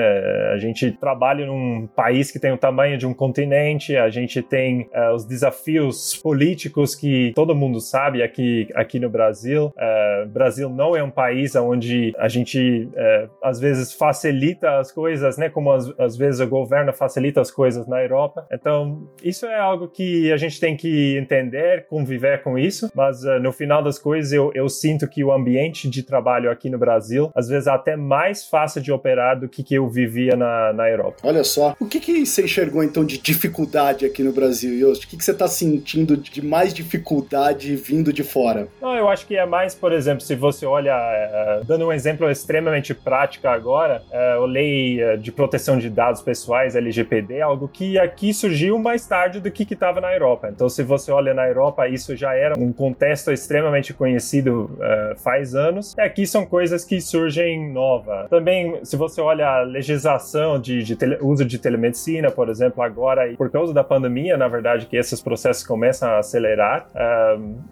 A 0.54 0.58
gente 0.60 0.92
trabalha 0.92 1.48
num 1.48 1.88
país 1.88 2.30
que 2.30 2.40
tem 2.40 2.52
o 2.52 2.58
tamanho 2.60 3.00
de 3.00 3.08
um 3.08 3.16
continente, 3.16 3.98
a 3.98 4.12
gente 4.12 4.44
tem 4.44 4.82
uh, 4.94 5.16
os 5.16 5.26
desafios 5.26 6.16
políticos 6.16 6.94
que 6.94 7.32
todo 7.34 7.56
mundo 7.56 7.80
sabe 7.80 8.22
aqui, 8.22 8.68
aqui 8.76 9.00
no 9.00 9.10
Brasil. 9.10 9.74
Uh, 9.76 10.28
Brasil 10.28 10.70
não 10.70 10.96
é 10.96 11.02
um 11.02 11.10
país 11.10 11.56
onde 11.56 12.14
a 12.20 12.28
gente 12.28 12.88
uh, 12.94 13.55
às 13.56 13.60
vezes 13.60 13.94
facilita 13.94 14.80
as 14.80 14.92
coisas, 14.92 15.38
né? 15.38 15.50
Como 15.50 15.72
às, 15.72 15.88
às 15.98 16.18
vezes 16.18 16.42
o 16.42 16.48
governo 16.48 16.92
facilita 16.92 17.40
as 17.40 17.50
coisas 17.50 17.88
na 17.88 18.02
Europa. 18.02 18.46
Então, 18.52 19.08
isso 19.24 19.46
é 19.46 19.58
algo 19.58 19.88
que 19.88 20.32
a 20.32 20.38
gente 20.38 20.60
tem 20.60 20.76
que 20.76 21.18
entender, 21.18 21.88
conviver 21.88 22.44
com 22.44 22.58
isso, 22.58 22.92
mas 22.94 23.24
uh, 23.24 23.40
no 23.40 23.52
final 23.52 23.82
das 23.82 23.98
coisas 23.98 24.34
eu, 24.34 24.52
eu 24.54 24.68
sinto 24.68 25.08
que 25.08 25.24
o 25.24 25.32
ambiente 25.32 25.90
de 25.90 26.04
trabalho 26.04 26.52
aqui 26.52 26.70
no 26.70 26.78
Brasil, 26.78 27.32
às 27.34 27.48
vezes 27.48 27.68
é 27.68 27.72
até 27.72 27.96
mais 27.96 28.46
fácil 28.46 28.82
de 28.82 28.92
operar 28.92 29.40
do 29.40 29.48
que, 29.48 29.64
que 29.64 29.76
eu 29.76 29.88
vivia 29.88 30.36
na, 30.36 30.74
na 30.74 30.90
Europa. 30.90 31.18
Olha 31.24 31.44
só, 31.44 31.76
o 31.80 31.86
que, 31.86 32.00
que 32.00 32.26
você 32.26 32.44
enxergou 32.44 32.84
então 32.84 33.06
de 33.06 33.18
dificuldade 33.18 34.06
aqui 34.06 34.22
no 34.22 34.34
Brasil, 34.34 34.74
Yost? 34.74 35.06
O 35.06 35.10
que, 35.10 35.18
que 35.18 35.24
você 35.24 35.32
está 35.32 35.48
sentindo 35.48 36.18
de 36.18 36.46
mais 36.46 36.74
dificuldade 36.74 37.76
vindo 37.76 38.12
de 38.12 38.24
fora? 38.24 38.68
Não, 38.82 38.96
eu 38.96 39.08
acho 39.08 39.26
que 39.26 39.38
é 39.38 39.46
mais, 39.46 39.74
por 39.74 39.94
exemplo, 39.94 40.22
se 40.22 40.36
você 40.36 40.66
olha, 40.66 40.94
uh, 40.96 41.66
dando 41.66 41.86
um 41.88 41.94
exemplo 41.94 42.30
extremamente 42.30 42.94
prático, 42.94 43.35
prática 43.36 43.52
agora, 43.52 44.02
é, 44.12 44.34
a 44.34 44.46
lei 44.46 45.02
é, 45.02 45.18
de 45.18 45.32
proteção 45.32 45.78
de 45.78 45.90
dados 45.90 46.22
pessoais, 46.22 46.76
LGPD, 46.76 47.42
algo 47.42 47.68
que 47.68 47.98
aqui 48.00 48.34
surgiu 48.34 48.78
mais 48.80 49.06
tarde 49.06 49.40
do 49.40 49.52
que 49.52 49.64
estava 49.72 50.02
na 50.02 50.14
Europa. 50.14 50.50
Então, 50.54 50.70
se 50.70 50.84
você 50.84 51.12
olha 51.12 51.34
na 51.34 51.48
Europa, 51.48 51.88
isso 51.88 52.16
já 52.16 52.34
era 52.34 52.58
um 52.58 52.72
contexto 52.72 53.32
extremamente 53.32 53.94
conhecido 53.94 54.78
faz 55.18 55.56
anos. 55.56 55.94
E 55.98 56.02
aqui 56.02 56.26
são 56.26 56.46
coisas 56.46 56.84
que 56.84 57.00
surgem 57.02 57.72
nova. 57.72 58.28
Também, 58.30 58.84
se 58.84 58.96
você 58.96 59.22
olha 59.22 59.48
a 59.48 59.62
legislação 59.62 60.60
de, 60.60 60.84
de 60.84 60.96
tele, 60.96 61.18
uso 61.22 61.46
de 61.46 61.58
telemedicina, 61.58 62.32
por 62.32 62.50
exemplo, 62.50 62.84
agora, 62.84 63.34
por 63.38 63.50
causa 63.50 63.74
da 63.74 63.84
pandemia, 63.84 64.38
na 64.38 64.48
verdade, 64.48 64.86
que 64.86 64.96
esses 64.96 65.22
processos 65.22 65.66
começam 65.66 66.10
a 66.10 66.20
acelerar. 66.20 66.88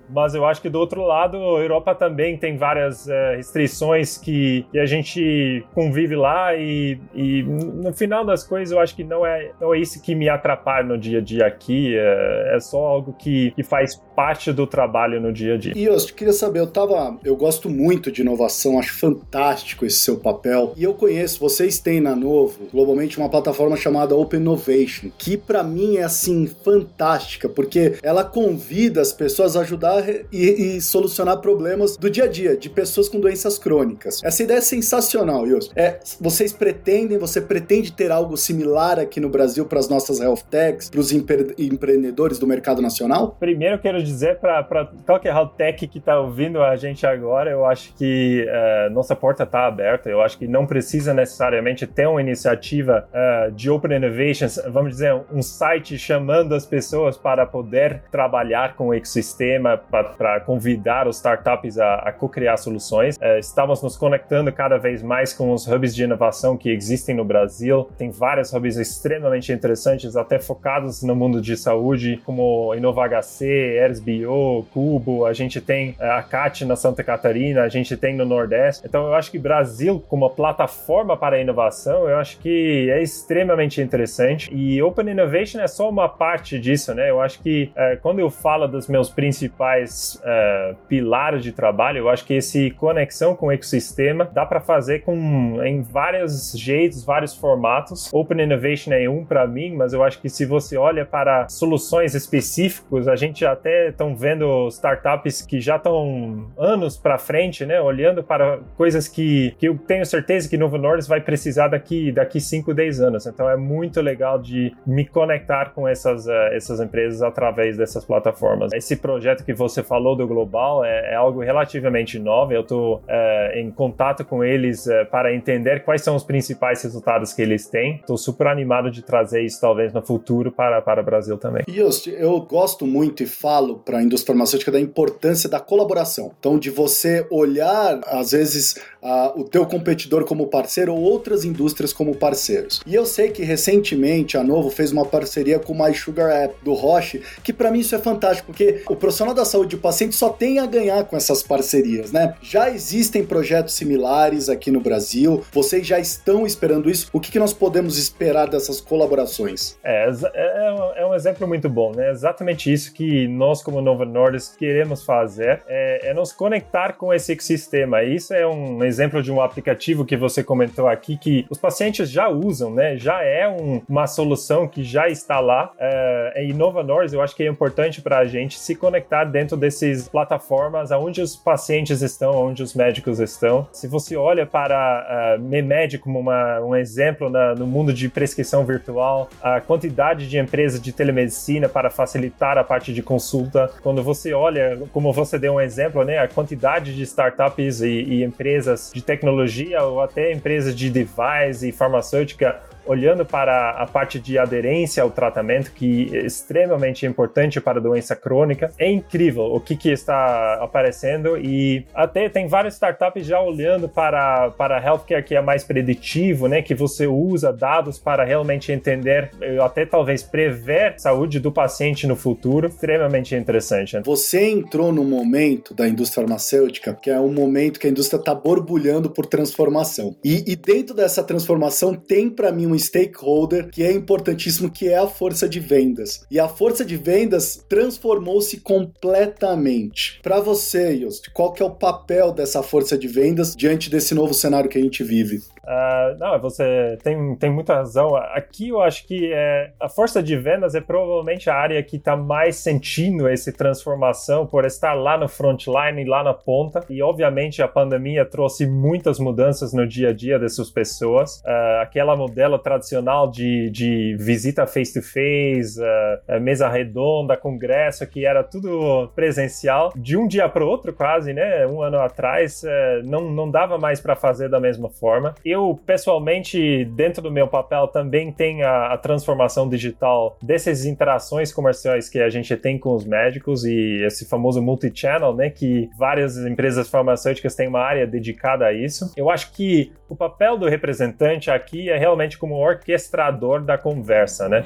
Mas 0.10 0.34
eu 0.36 0.46
acho 0.46 0.62
que 0.62 0.70
do 0.70 0.80
outro 0.80 1.04
lado, 1.04 1.38
a 1.38 1.62
Europa 1.62 1.96
também 1.96 2.38
tem 2.38 2.58
várias 2.58 3.08
restrições 3.36 4.18
que, 4.18 4.66
que, 4.72 4.80
a 4.80 4.86
gente 4.86 5.53
convive 5.74 6.16
lá 6.16 6.56
e, 6.56 7.00
e, 7.14 7.44
no 7.44 7.94
final 7.94 8.26
das 8.26 8.46
coisas 8.46 8.72
eu 8.72 8.80
acho 8.80 8.96
que 8.96 9.04
não 9.04 9.26
é, 9.26 9.52
não 9.60 9.74
é 9.74 9.80
isso 9.80 10.02
que 10.02 10.16
me 10.16 10.30
atrapalha 10.30 10.86
no 10.86 10.98
dia 10.98 11.20
a 11.20 11.22
dia 11.22 11.46
aqui, 11.46 11.96
é, 11.98 12.56
é 12.56 12.60
só 12.60 12.78
algo 12.80 13.14
que, 13.14 13.52
que 13.52 13.64
faz 13.64 13.96
parte 14.16 14.52
do 14.52 14.66
trabalho 14.66 15.20
no 15.20 15.32
dia 15.32 15.56
a 15.56 15.58
dia. 15.58 15.74
E 15.76 15.84
eu 15.84 15.98
queria 15.98 16.34
saber, 16.34 16.60
eu 16.60 16.68
tava, 16.68 17.18
eu 17.24 17.36
gosto 17.36 17.70
muito 17.70 18.12
de 18.12 18.22
inovação, 18.22 18.80
acho 18.80 18.94
fantástico 18.94 19.86
esse 19.86 20.00
seu 20.00 20.18
papel. 20.18 20.74
E 20.76 20.84
eu 20.84 20.94
conheço, 20.94 21.40
vocês 21.40 21.80
têm 21.80 22.00
na 22.00 22.16
Novo, 22.16 22.68
globalmente 22.72 23.18
uma 23.18 23.30
plataforma 23.30 23.76
chamada 23.76 24.16
Open 24.16 24.40
Innovation, 24.40 25.10
que 25.18 25.36
para 25.38 25.64
mim 25.64 25.98
é 25.98 26.04
assim 26.04 26.48
fantástica, 26.64 27.50
porque 27.50 27.96
ela 28.04 28.24
convida 28.24 29.02
as 29.02 29.12
pessoas 29.12 29.56
a 29.56 29.62
ajudar 29.62 30.08
e, 30.10 30.22
e, 30.32 30.82
solucionar 30.82 31.38
problemas 31.38 31.98
do 31.98 32.10
dia 32.10 32.26
a 32.26 32.28
dia 32.28 32.56
de 32.56 32.70
pessoas 32.70 33.10
com 33.10 33.20
doenças 33.20 33.58
crônicas. 33.58 34.22
Essa 34.24 34.44
ideia 34.44 34.58
é 34.60 34.62
sensacional, 34.62 35.48
Yos. 35.48 35.72
É, 35.76 36.00
vocês 36.20 36.54
pretendem, 36.54 37.18
você 37.18 37.42
pretende 37.42 37.92
ter 37.92 38.12
algo 38.12 38.38
similar 38.38 39.00
aqui 39.00 39.20
no 39.20 39.30
Brasil 39.30 39.66
para 39.66 39.80
as 39.80 39.90
nossas 39.90 40.20
health 40.20 40.44
techs, 40.50 40.90
para 40.90 41.00
os 41.00 41.12
empre 41.12 41.54
empreendedores 41.58 42.38
do 42.40 42.48
mercado 42.48 42.82
nacional? 42.82 43.36
Primeiro 43.40 43.76
eu 43.76 43.80
quero 43.80 44.03
dizer 44.04 44.40
para 44.40 44.64
qualquer 45.06 45.34
health 45.34 45.54
tech 45.58 45.88
que 45.88 45.98
está 45.98 46.20
ouvindo 46.20 46.62
a 46.62 46.76
gente 46.76 47.06
agora, 47.06 47.50
eu 47.50 47.66
acho 47.66 47.94
que 47.96 48.46
uh, 48.48 48.94
nossa 48.94 49.16
porta 49.16 49.44
está 49.44 49.66
aberta. 49.66 50.10
Eu 50.10 50.22
acho 50.22 50.38
que 50.38 50.48
não 50.48 50.66
precisa 50.66 51.14
necessariamente 51.14 51.88
ter 51.88 52.08
uma 52.08 52.22
iniciativa 52.22 53.08
uh, 53.10 53.52
de 53.52 53.70
Open 53.70 53.96
Innovations, 53.96 54.60
vamos 54.68 54.92
dizer, 54.92 55.14
um 55.32 55.42
site 55.42 55.98
chamando 55.98 56.54
as 56.56 56.66
pessoas 56.66 57.18
para 57.18 57.46
poder 57.46 58.02
trabalhar 58.12 58.76
com 58.76 58.88
o 58.88 58.94
ecossistema, 58.94 59.78
para 59.78 60.40
convidar 60.42 61.08
os 61.08 61.18
startups 61.18 61.78
a, 61.78 61.96
a 61.96 62.12
co-criar 62.12 62.58
soluções. 62.58 63.18
Uh, 63.18 63.40
estamos 63.40 63.82
nos 63.82 63.98
conectando 63.98 64.52
cada 64.52 64.78
vez 64.78 65.02
mais 65.02 65.34
com 65.34 65.52
os 65.52 65.68
hubs 65.68 65.96
de 65.96 66.04
inovação 66.04 66.58
que 66.58 66.70
existem 66.70 67.16
no 67.16 67.26
Brasil. 67.26 67.90
Tem 67.98 68.12
vários 68.12 68.54
hubs 68.54 68.78
extremamente 68.78 69.52
interessantes, 69.52 70.16
até 70.16 70.40
focados 70.40 71.04
no 71.04 71.16
mundo 71.16 71.42
de 71.42 71.56
saúde, 71.56 72.22
como 72.26 72.74
InovaHC, 72.76 73.78
ErsBio, 73.94 74.66
Cubo. 74.74 75.26
A 75.26 75.34
gente 75.34 75.62
tem 75.62 75.96
a 76.00 76.22
CAT 76.24 76.66
na 76.66 76.76
Santa 76.76 77.04
Catarina, 77.04 77.62
a 77.62 77.70
gente 77.70 77.96
tem 77.96 78.16
no 78.16 78.26
Nordeste. 78.26 78.86
Então 78.86 79.08
eu 79.08 79.14
acho 79.14 79.32
que 79.32 79.38
Brasil 79.38 80.04
como 80.08 80.30
plataforma 80.30 81.16
para 81.16 81.40
inovação, 81.40 82.10
eu 82.10 82.18
acho 82.18 82.40
que 82.40 82.90
é 82.90 83.02
extremamente 83.02 83.82
interessante 83.82 84.54
e 84.54 84.82
Open 84.82 85.10
Innovation 85.10 85.60
é 85.60 85.68
só 85.68 85.90
uma 85.90 86.10
parte 86.10 86.60
disso, 86.60 86.94
né? 86.94 87.10
Eu 87.10 87.22
acho 87.22 87.42
que 87.42 87.72
é, 87.76 87.96
quando 87.98 88.20
eu 88.20 88.30
falo 88.30 88.68
dos 88.68 88.88
meus 88.88 89.10
principais 89.10 90.20
é, 90.24 90.76
pilares 90.88 91.44
de 91.44 91.52
trabalho, 91.52 92.00
eu 92.00 92.10
acho 92.10 92.26
que 92.26 92.34
esse 92.34 92.72
conexão 92.72 93.36
com 93.36 93.48
o 93.48 93.52
ecossistema 93.52 94.30
dá 94.34 94.46
para 94.46 94.60
fazer 94.60 95.00
com 95.00 95.62
em 95.64 95.82
vários 95.82 96.54
jeitos, 96.54 97.04
vários 97.04 97.36
formatos. 97.36 98.10
Open 98.12 98.42
Innovation 98.42 98.94
é 98.94 99.08
um 99.10 99.24
para 99.24 99.46
mim, 99.46 99.76
mas 99.76 99.94
eu 99.94 100.04
acho 100.04 100.20
que 100.20 100.30
se 100.30 100.46
você 100.46 100.78
olha 100.78 101.06
para 101.06 101.48
soluções 101.50 102.16
específicas, 102.16 103.08
a 103.08 103.16
gente 103.16 103.46
até 103.46 103.83
estão 103.90 104.16
vendo 104.16 104.68
startups 104.70 105.42
que 105.42 105.60
já 105.60 105.76
estão 105.76 106.52
anos 106.58 106.98
para 106.98 107.18
frente, 107.18 107.66
né? 107.66 107.82
Olhando 107.82 108.24
para 108.24 108.60
coisas 108.78 109.08
que, 109.08 109.56
que 109.58 109.68
eu 109.68 109.78
tenho 109.78 110.06
certeza 110.06 110.50
que 110.50 110.58
Novo 110.58 110.78
Nordisk 110.78 111.10
vai 111.10 111.22
precisar 111.22 111.68
daqui 111.68 112.12
daqui 112.12 112.40
5, 112.40 112.74
10 112.74 113.02
anos. 113.02 113.26
Então 113.26 113.50
é 113.50 113.58
muito 113.58 114.02
legal 114.02 114.40
de 114.40 114.74
me 114.86 115.06
conectar 115.06 115.72
com 115.74 115.88
essas, 115.88 116.26
uh, 116.26 116.32
essas 116.52 116.80
empresas 116.80 117.22
através 117.22 117.78
dessas 117.78 118.06
plataformas. 118.06 118.72
Esse 118.74 118.96
projeto 118.96 119.44
que 119.44 119.54
você 119.54 119.84
falou 119.84 120.16
do 120.16 120.28
Global 120.28 120.84
é, 120.84 121.14
é 121.14 121.16
algo 121.16 121.42
relativamente 121.42 122.20
novo. 122.20 122.54
Eu 122.54 122.62
estou 122.62 122.98
uh, 122.98 123.58
em 123.58 123.72
contato 123.72 124.26
com 124.26 124.44
eles 124.44 124.86
uh, 124.86 125.06
para 125.10 125.34
entender 125.34 125.84
quais 125.84 126.02
são 126.02 126.16
os 126.16 126.24
principais 126.24 126.82
resultados 126.84 127.34
que 127.34 127.42
eles 127.42 127.68
têm. 127.68 127.96
Estou 127.96 128.18
super 128.18 128.48
animado 128.48 128.90
de 128.90 129.02
trazer 129.02 129.42
isso 129.42 129.60
talvez 129.60 129.94
no 129.94 130.02
futuro 130.02 130.52
para, 130.52 130.82
para 130.82 131.02
o 131.02 131.04
Brasil 131.04 131.38
também. 131.38 131.64
Just, 131.68 132.08
eu 132.08 132.40
gosto 132.42 132.86
muito 132.86 133.24
e 133.24 133.26
falo 133.26 133.73
para 133.76 134.00
a 134.00 134.04
indústria 134.04 134.34
farmacêutica 134.34 134.72
da 134.72 134.80
importância 134.80 135.50
da 135.50 135.60
colaboração. 135.60 136.32
Então, 136.40 136.58
de 136.58 136.70
você 136.70 137.26
olhar, 137.30 138.00
às 138.06 138.32
vezes, 138.32 138.76
uh, 139.04 139.40
o 139.40 139.44
teu 139.44 139.66
competidor 139.66 140.26
como 140.26 140.48
parceiro 140.48 140.94
ou 140.94 141.02
outras 141.02 141.44
indústrias 141.44 141.92
como 141.92 142.16
parceiros. 142.16 142.82
E 142.86 142.96
eu 142.96 143.06
sei 143.06 143.30
que 143.30 143.44
recentemente 143.44 144.38
a 144.38 144.44
Novo 144.44 144.70
fez 144.70 144.92
uma 144.92 145.06
parceria 145.06 145.60
com 145.60 145.74
o 145.74 145.78
MySugar 145.78 146.32
App 146.32 146.56
do 146.64 146.74
Roche, 146.74 147.22
que 147.44 147.52
para 147.52 147.70
mim 147.70 147.80
isso 147.80 147.96
é 147.96 148.00
fantástico, 148.00 148.48
porque 148.48 148.82
o 148.88 148.96
profissional 148.96 149.34
da 149.34 149.46
saúde 149.46 149.76
e 149.76 149.78
o 149.80 149.82
paciente 149.82 150.16
só 150.16 150.30
tem 150.30 150.60
a 150.60 150.66
ganhar 150.66 151.04
com 151.06 151.18
essas 151.18 151.44
parcerias, 151.44 152.12
né? 152.12 152.36
Já 152.42 152.70
existem 152.70 153.24
projetos 153.26 153.74
similares 153.74 154.50
aqui 154.50 154.72
no 154.72 154.80
Brasil, 154.80 155.44
vocês 155.52 155.86
já 155.86 156.00
estão 156.00 156.46
esperando 156.46 156.90
isso. 156.90 157.10
O 157.12 157.20
que, 157.20 157.32
que 157.32 157.40
nós 157.40 157.54
podemos 157.54 157.98
esperar 157.98 158.48
dessas 158.50 158.80
colaborações? 158.80 159.78
É, 159.84 160.10
é, 160.34 161.02
é 161.02 161.06
um 161.06 161.14
exemplo 161.14 161.48
muito 161.48 161.70
bom, 161.70 161.92
né? 161.94 162.12
Exatamente 162.12 162.72
isso 162.72 162.94
que 162.94 163.28
nós, 163.28 163.62
como 163.62 163.82
Nova 163.82 164.06
Nordisk, 164.06 164.58
queremos 164.58 165.04
fazer, 165.04 165.62
é, 165.68 166.10
é 166.10 166.14
nos 166.14 166.32
conectar 166.32 166.94
com 166.94 167.14
esse 167.14 167.32
ecossistema. 167.32 168.04
Isso 168.04 168.34
é 168.34 168.48
um 168.48 168.84
exemplo 168.94 169.22
de 169.22 169.32
um 169.32 169.42
aplicativo 169.42 170.06
que 170.06 170.16
você 170.16 170.44
comentou 170.44 170.88
aqui 170.88 171.18
que 171.18 171.46
os 171.50 171.58
pacientes 171.58 172.10
já 172.10 172.30
usam, 172.30 172.72
né? 172.72 172.98
Já 172.98 173.24
é 173.24 173.48
um, 173.48 173.82
uma 173.90 174.08
solução 174.08 174.68
que 174.68 174.84
já 174.84 175.10
está 175.10 175.40
lá. 175.40 175.72
É, 175.80 176.44
em 176.46 176.54
Nova 176.54 176.84
Nordisk, 176.84 177.16
eu 177.16 177.22
acho 177.22 177.36
que 177.36 177.44
é 177.44 177.48
importante 177.48 178.02
para 178.02 178.20
a 178.20 178.26
gente 178.26 178.60
se 178.60 178.76
conectar 178.76 179.26
dentro 179.26 179.58
dessas 179.58 180.08
plataformas 180.08 180.92
onde 180.92 181.22
os 181.22 181.36
pacientes 181.36 182.02
estão, 182.02 182.32
onde 182.32 182.62
os 182.62 182.74
médicos 182.74 183.20
estão. 183.20 183.68
Se 183.72 183.88
você 183.88 184.16
olha 184.16 184.46
para 184.46 185.38
uh, 185.38 185.42
Memed 185.42 185.98
como 185.98 186.20
uma, 186.20 186.60
um 186.62 186.76
exemplo 186.76 187.30
na, 187.30 187.56
no 187.56 187.66
mundo 187.66 187.94
de 187.94 188.08
prescrição 188.10 188.66
virtual, 188.66 189.30
a 189.42 189.60
quantidade 189.60 190.30
de 190.30 190.38
empresas 190.38 190.82
de 190.82 190.92
telemedicina 190.92 191.68
para 191.68 191.90
facilitar 191.90 192.58
a 192.58 192.64
parte 192.64 192.94
de 192.94 193.02
consulta. 193.02 193.72
Quando 193.82 194.04
você 194.04 194.34
olha, 194.34 194.80
como 194.92 195.12
você 195.12 195.40
deu 195.40 195.54
um 195.54 195.62
exemplo, 195.62 196.04
né? 196.04 196.20
A 196.20 196.28
quantidade 196.28 196.96
de 196.96 197.04
startups 197.04 197.82
e, 197.82 197.88
e 197.88 198.24
empresas 198.24 198.83
de 198.92 199.02
tecnologia 199.02 199.84
ou 199.84 200.02
até 200.02 200.32
empresas 200.32 200.76
de 200.76 200.90
device 200.90 201.68
e 201.68 201.72
farmacêutica 201.72 202.60
olhando 202.86 203.26
para 203.26 203.72
a 203.72 203.86
parte 203.86 204.20
de 204.20 204.38
aderência 204.38 205.04
ao 205.04 205.12
tratamento, 205.12 205.72
que 205.72 206.10
é 206.16 206.26
extremamente 206.26 207.06
importante 207.06 207.60
para 207.62 207.80
a 207.80 207.82
doença 207.82 208.16
crônica, 208.16 208.72
é 208.78 208.92
incrível 208.92 209.44
o 209.44 209.60
que, 209.60 209.76
que 209.76 209.90
está 209.90 210.56
aparecendo 210.56 211.38
e 211.38 211.86
até 211.94 212.30
tem 212.30 212.48
várias 212.48 212.76
startups 212.76 213.26
já 213.26 213.40
olhando 213.40 213.88
para, 213.88 214.52
para 214.52 214.84
healthcare 214.84 215.24
que 215.24 215.36
é 215.36 215.42
mais 215.42 215.64
preditivo, 215.64 216.48
né, 216.48 216.62
que 216.62 216.76
você 216.76 217.08
usa 217.08 217.52
dados 217.52 217.98
para 217.98 218.24
realmente 218.24 218.72
entender, 218.72 219.32
até 219.64 219.86
talvez 219.86 220.24
prever 220.24 220.94
a 220.94 220.98
saúde 220.98 221.40
do 221.40 221.52
paciente 221.52 222.08
no 222.08 222.16
futuro, 222.16 222.68
extremamente 222.68 223.36
interessante. 223.36 224.00
Você 224.04 224.50
entrou 224.50 224.92
no 224.92 225.04
momento 225.04 225.74
da 225.74 225.88
indústria 225.88 226.24
farmacêutica, 226.24 226.94
que 226.94 227.10
é 227.10 227.20
um 227.20 227.32
momento 227.32 227.80
que 227.80 227.88
a 227.88 227.90
indústria 227.90 228.20
está 228.20 228.34
borbulhando 228.34 229.10
por 229.10 229.26
transformação. 229.26 230.16
E, 230.24 230.52
e 230.52 230.56
dentro 230.56 230.96
dessa 230.96 231.24
transformação 231.24 231.94
tem 231.96 232.30
para 232.30 232.52
mim 232.52 232.73
um 232.74 232.80
stakeholder 232.80 233.70
que 233.70 233.84
é 233.84 233.92
importantíssimo, 233.92 234.70
que 234.70 234.90
é 234.90 234.98
a 234.98 235.08
força 235.08 235.48
de 235.48 235.60
vendas. 235.60 236.26
E 236.30 236.40
a 236.40 236.48
força 236.48 236.84
de 236.84 236.98
vendas 236.98 237.64
transformou-se 237.70 238.58
completamente. 238.58 240.20
Para 240.22 240.40
você, 240.40 240.96
Yost, 240.96 241.30
qual 241.32 241.54
que 241.54 241.62
é 241.62 241.66
o 241.66 241.72
papel 241.72 242.32
dessa 242.32 242.64
força 242.64 242.98
de 242.98 243.08
vendas 243.08 243.56
diante 243.56 243.90
desse 243.90 244.14
novo 244.14 244.34
cenário 244.34 244.70
que 244.70 244.78
a 244.78 244.82
gente 244.82 245.04
vive? 245.04 245.42
Uh, 245.64 246.20
não, 246.20 246.40
você 246.40 246.98
tem, 247.04 247.36
tem 247.36 247.50
muita 247.50 247.76
razão. 247.76 248.16
Aqui 248.16 248.70
eu 248.70 248.82
acho 248.82 249.08
que 249.08 249.32
é, 249.34 249.72
a 249.80 249.88
força 249.88 250.22
de 250.22 250.36
vendas 250.36 250.76
é 250.76 250.82
provavelmente 250.82 251.50
a 251.50 251.56
área 251.56 251.82
que 251.82 251.96
está 251.96 252.18
mais 252.18 252.58
sentindo 252.58 253.28
essa 253.28 253.52
transformação 253.52 254.46
por 254.46 254.66
estar 254.66 254.94
lá 254.94 255.18
no 255.18 255.28
frontline, 255.28 256.04
lá 256.04 256.22
na 256.22 256.34
ponta. 256.34 256.84
E 256.90 257.02
obviamente 257.02 257.62
a 257.62 257.68
pandemia 257.68 258.26
trouxe 258.26 258.68
muitas 258.68 259.20
mudanças 259.20 259.74
no 259.74 259.88
dia 259.88 260.10
a 260.10 260.14
dia 260.14 260.38
dessas 260.38 260.70
pessoas. 260.70 261.38
Uh, 261.46 261.82
aquela 261.82 262.16
modelo 262.16 262.60
tradicional 262.60 263.32
de, 263.32 263.70
de 263.70 264.18
visita 264.20 264.68
face-to-face, 264.68 265.80
-face, 265.80 266.38
uh, 266.38 266.42
mesa 266.42 266.68
redonda, 266.68 267.38
congresso, 267.38 268.06
que 268.06 268.26
era 268.26 268.44
tudo 268.44 269.10
presencial, 269.16 269.94
de 269.96 270.18
um 270.18 270.28
dia 270.28 270.50
para 270.50 270.66
o 270.66 270.68
outro 270.68 270.92
quase, 270.92 271.34
né? 271.34 271.66
Um 271.66 271.82
ano 271.82 272.00
atrás, 272.00 272.64
não, 273.06 273.32
não 273.32 273.50
dava 273.50 273.78
mais 273.78 274.02
para 274.02 274.16
fazer 274.16 274.50
da 274.50 274.60
mesma 274.60 274.90
forma. 274.90 275.34
E 275.46 275.53
eu, 275.54 275.80
pessoalmente, 275.86 276.86
dentro 276.86 277.22
do 277.22 277.32
meu 277.32 277.48
papel, 277.48 277.88
também 277.88 278.32
tenho 278.32 278.66
a, 278.66 278.94
a 278.94 278.98
transformação 278.98 279.70
digital 279.70 280.38
dessas 280.42 280.86
interações 280.86 281.52
comerciais 281.52 282.10
que 282.10 282.20
a 282.20 282.30
gente 282.30 282.56
tem 282.58 282.78
com 282.78 282.94
os 282.94 283.06
médicos 283.06 283.64
e 283.64 284.04
esse 284.06 284.28
famoso 284.28 284.62
multi-channel, 284.62 285.34
né, 285.34 285.50
que 285.50 285.90
várias 285.98 286.38
empresas 286.38 286.90
farmacêuticas 286.90 287.56
têm 287.56 287.68
uma 287.68 287.82
área 287.82 288.06
dedicada 288.06 288.66
a 288.66 288.74
isso. 288.74 289.12
Eu 289.16 289.30
acho 289.30 289.52
que 289.52 289.92
o 290.10 290.16
papel 290.16 290.58
do 290.58 290.68
representante 290.68 291.50
aqui 291.50 291.90
é 291.90 291.98
realmente 291.98 292.38
como 292.38 292.56
orquestrador 292.56 293.62
da 293.62 293.78
conversa, 293.78 294.50
né? 294.50 294.64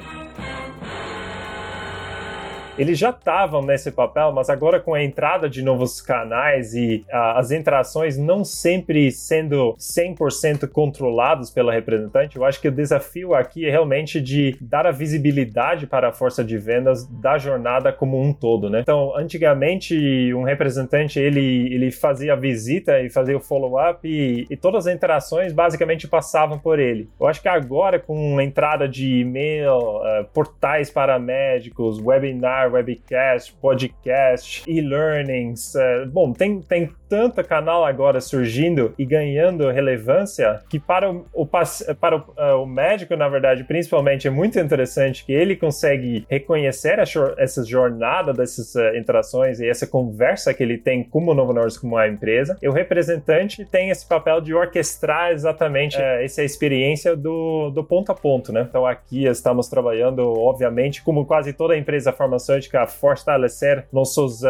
Eles 2.78 2.98
já 2.98 3.10
estavam 3.10 3.62
nesse 3.62 3.90
papel, 3.90 4.32
mas 4.32 4.48
agora 4.48 4.80
com 4.80 4.94
a 4.94 5.02
entrada 5.02 5.48
de 5.48 5.62
novos 5.62 6.00
canais 6.00 6.74
e 6.74 7.04
uh, 7.08 7.38
as 7.38 7.50
interações 7.50 8.16
não 8.16 8.44
sempre 8.44 9.10
sendo 9.10 9.74
100% 9.78 10.68
controlados 10.68 11.50
pela 11.50 11.72
representante, 11.72 12.36
eu 12.36 12.44
acho 12.44 12.60
que 12.60 12.68
o 12.68 12.72
desafio 12.72 13.34
aqui 13.34 13.66
é 13.66 13.70
realmente 13.70 14.20
de 14.20 14.56
dar 14.60 14.86
a 14.86 14.90
visibilidade 14.90 15.86
para 15.86 16.08
a 16.08 16.12
força 16.12 16.44
de 16.44 16.56
vendas 16.56 17.06
da 17.06 17.38
jornada 17.38 17.92
como 17.92 18.20
um 18.20 18.32
todo, 18.32 18.70
né? 18.70 18.80
Então, 18.80 19.16
antigamente, 19.16 20.32
um 20.34 20.42
representante, 20.42 21.18
ele, 21.18 21.72
ele 21.74 21.90
fazia 21.90 22.34
a 22.34 22.36
visita 22.36 23.00
e 23.00 23.10
fazia 23.10 23.36
o 23.36 23.40
follow-up 23.40 24.06
e, 24.06 24.46
e 24.48 24.56
todas 24.56 24.86
as 24.86 24.94
interações 24.94 25.52
basicamente 25.52 26.06
passavam 26.06 26.58
por 26.58 26.78
ele. 26.78 27.08
Eu 27.20 27.26
acho 27.26 27.42
que 27.42 27.48
agora, 27.48 27.98
com 27.98 28.38
a 28.38 28.44
entrada 28.44 28.88
de 28.88 29.20
e-mail, 29.20 29.76
uh, 29.76 30.24
portais 30.32 30.90
para 30.90 31.18
médicos, 31.18 31.98
webinar, 32.00 32.67
webcast, 32.68 33.54
podcast, 33.54 34.62
e-learnings. 34.66 35.74
É, 35.74 36.04
bom, 36.06 36.32
tem, 36.32 36.60
tem 36.60 36.90
tanta 37.08 37.42
canal 37.42 37.84
agora 37.84 38.20
surgindo 38.20 38.94
e 38.98 39.04
ganhando 39.04 39.70
relevância 39.70 40.60
que 40.68 40.78
para 40.78 41.10
o, 41.10 41.26
o 41.32 41.46
para 41.46 42.16
o, 42.16 42.20
uh, 42.20 42.62
o, 42.62 42.66
médico, 42.66 43.16
na 43.16 43.28
verdade, 43.28 43.64
principalmente, 43.64 44.28
é 44.28 44.30
muito 44.30 44.58
interessante 44.58 45.24
que 45.24 45.32
ele 45.32 45.56
consegue 45.56 46.26
reconhecer 46.28 46.98
essa 46.98 47.64
jornada 47.64 48.32
dessas 48.32 48.74
uh, 48.74 48.96
interações 48.96 49.60
e 49.60 49.68
essa 49.68 49.86
conversa 49.86 50.52
que 50.52 50.62
ele 50.62 50.76
tem 50.76 51.02
como 51.02 51.34
Novo 51.34 51.52
Nordisk, 51.52 51.80
como 51.80 51.96
a 51.96 52.06
empresa. 52.06 52.56
E 52.60 52.68
o 52.68 52.72
representante 52.72 53.64
tem 53.64 53.90
esse 53.90 54.06
papel 54.06 54.40
de 54.40 54.54
orquestrar 54.54 55.32
exatamente 55.32 55.96
uh, 55.96 56.22
essa 56.22 56.42
experiência 56.42 57.16
do, 57.16 57.70
do 57.70 57.82
ponto 57.82 58.12
a 58.12 58.14
ponto, 58.14 58.52
né? 58.52 58.66
Então 58.68 58.84
aqui 58.84 59.24
estamos 59.24 59.68
trabalhando, 59.68 60.20
obviamente, 60.38 61.02
como 61.02 61.24
quase 61.24 61.52
toda 61.52 61.76
empresa 61.76 62.12
farmacêutica, 62.58 62.82
a 62.82 62.86
fortalecer 62.86 63.86
nossos 63.92 64.40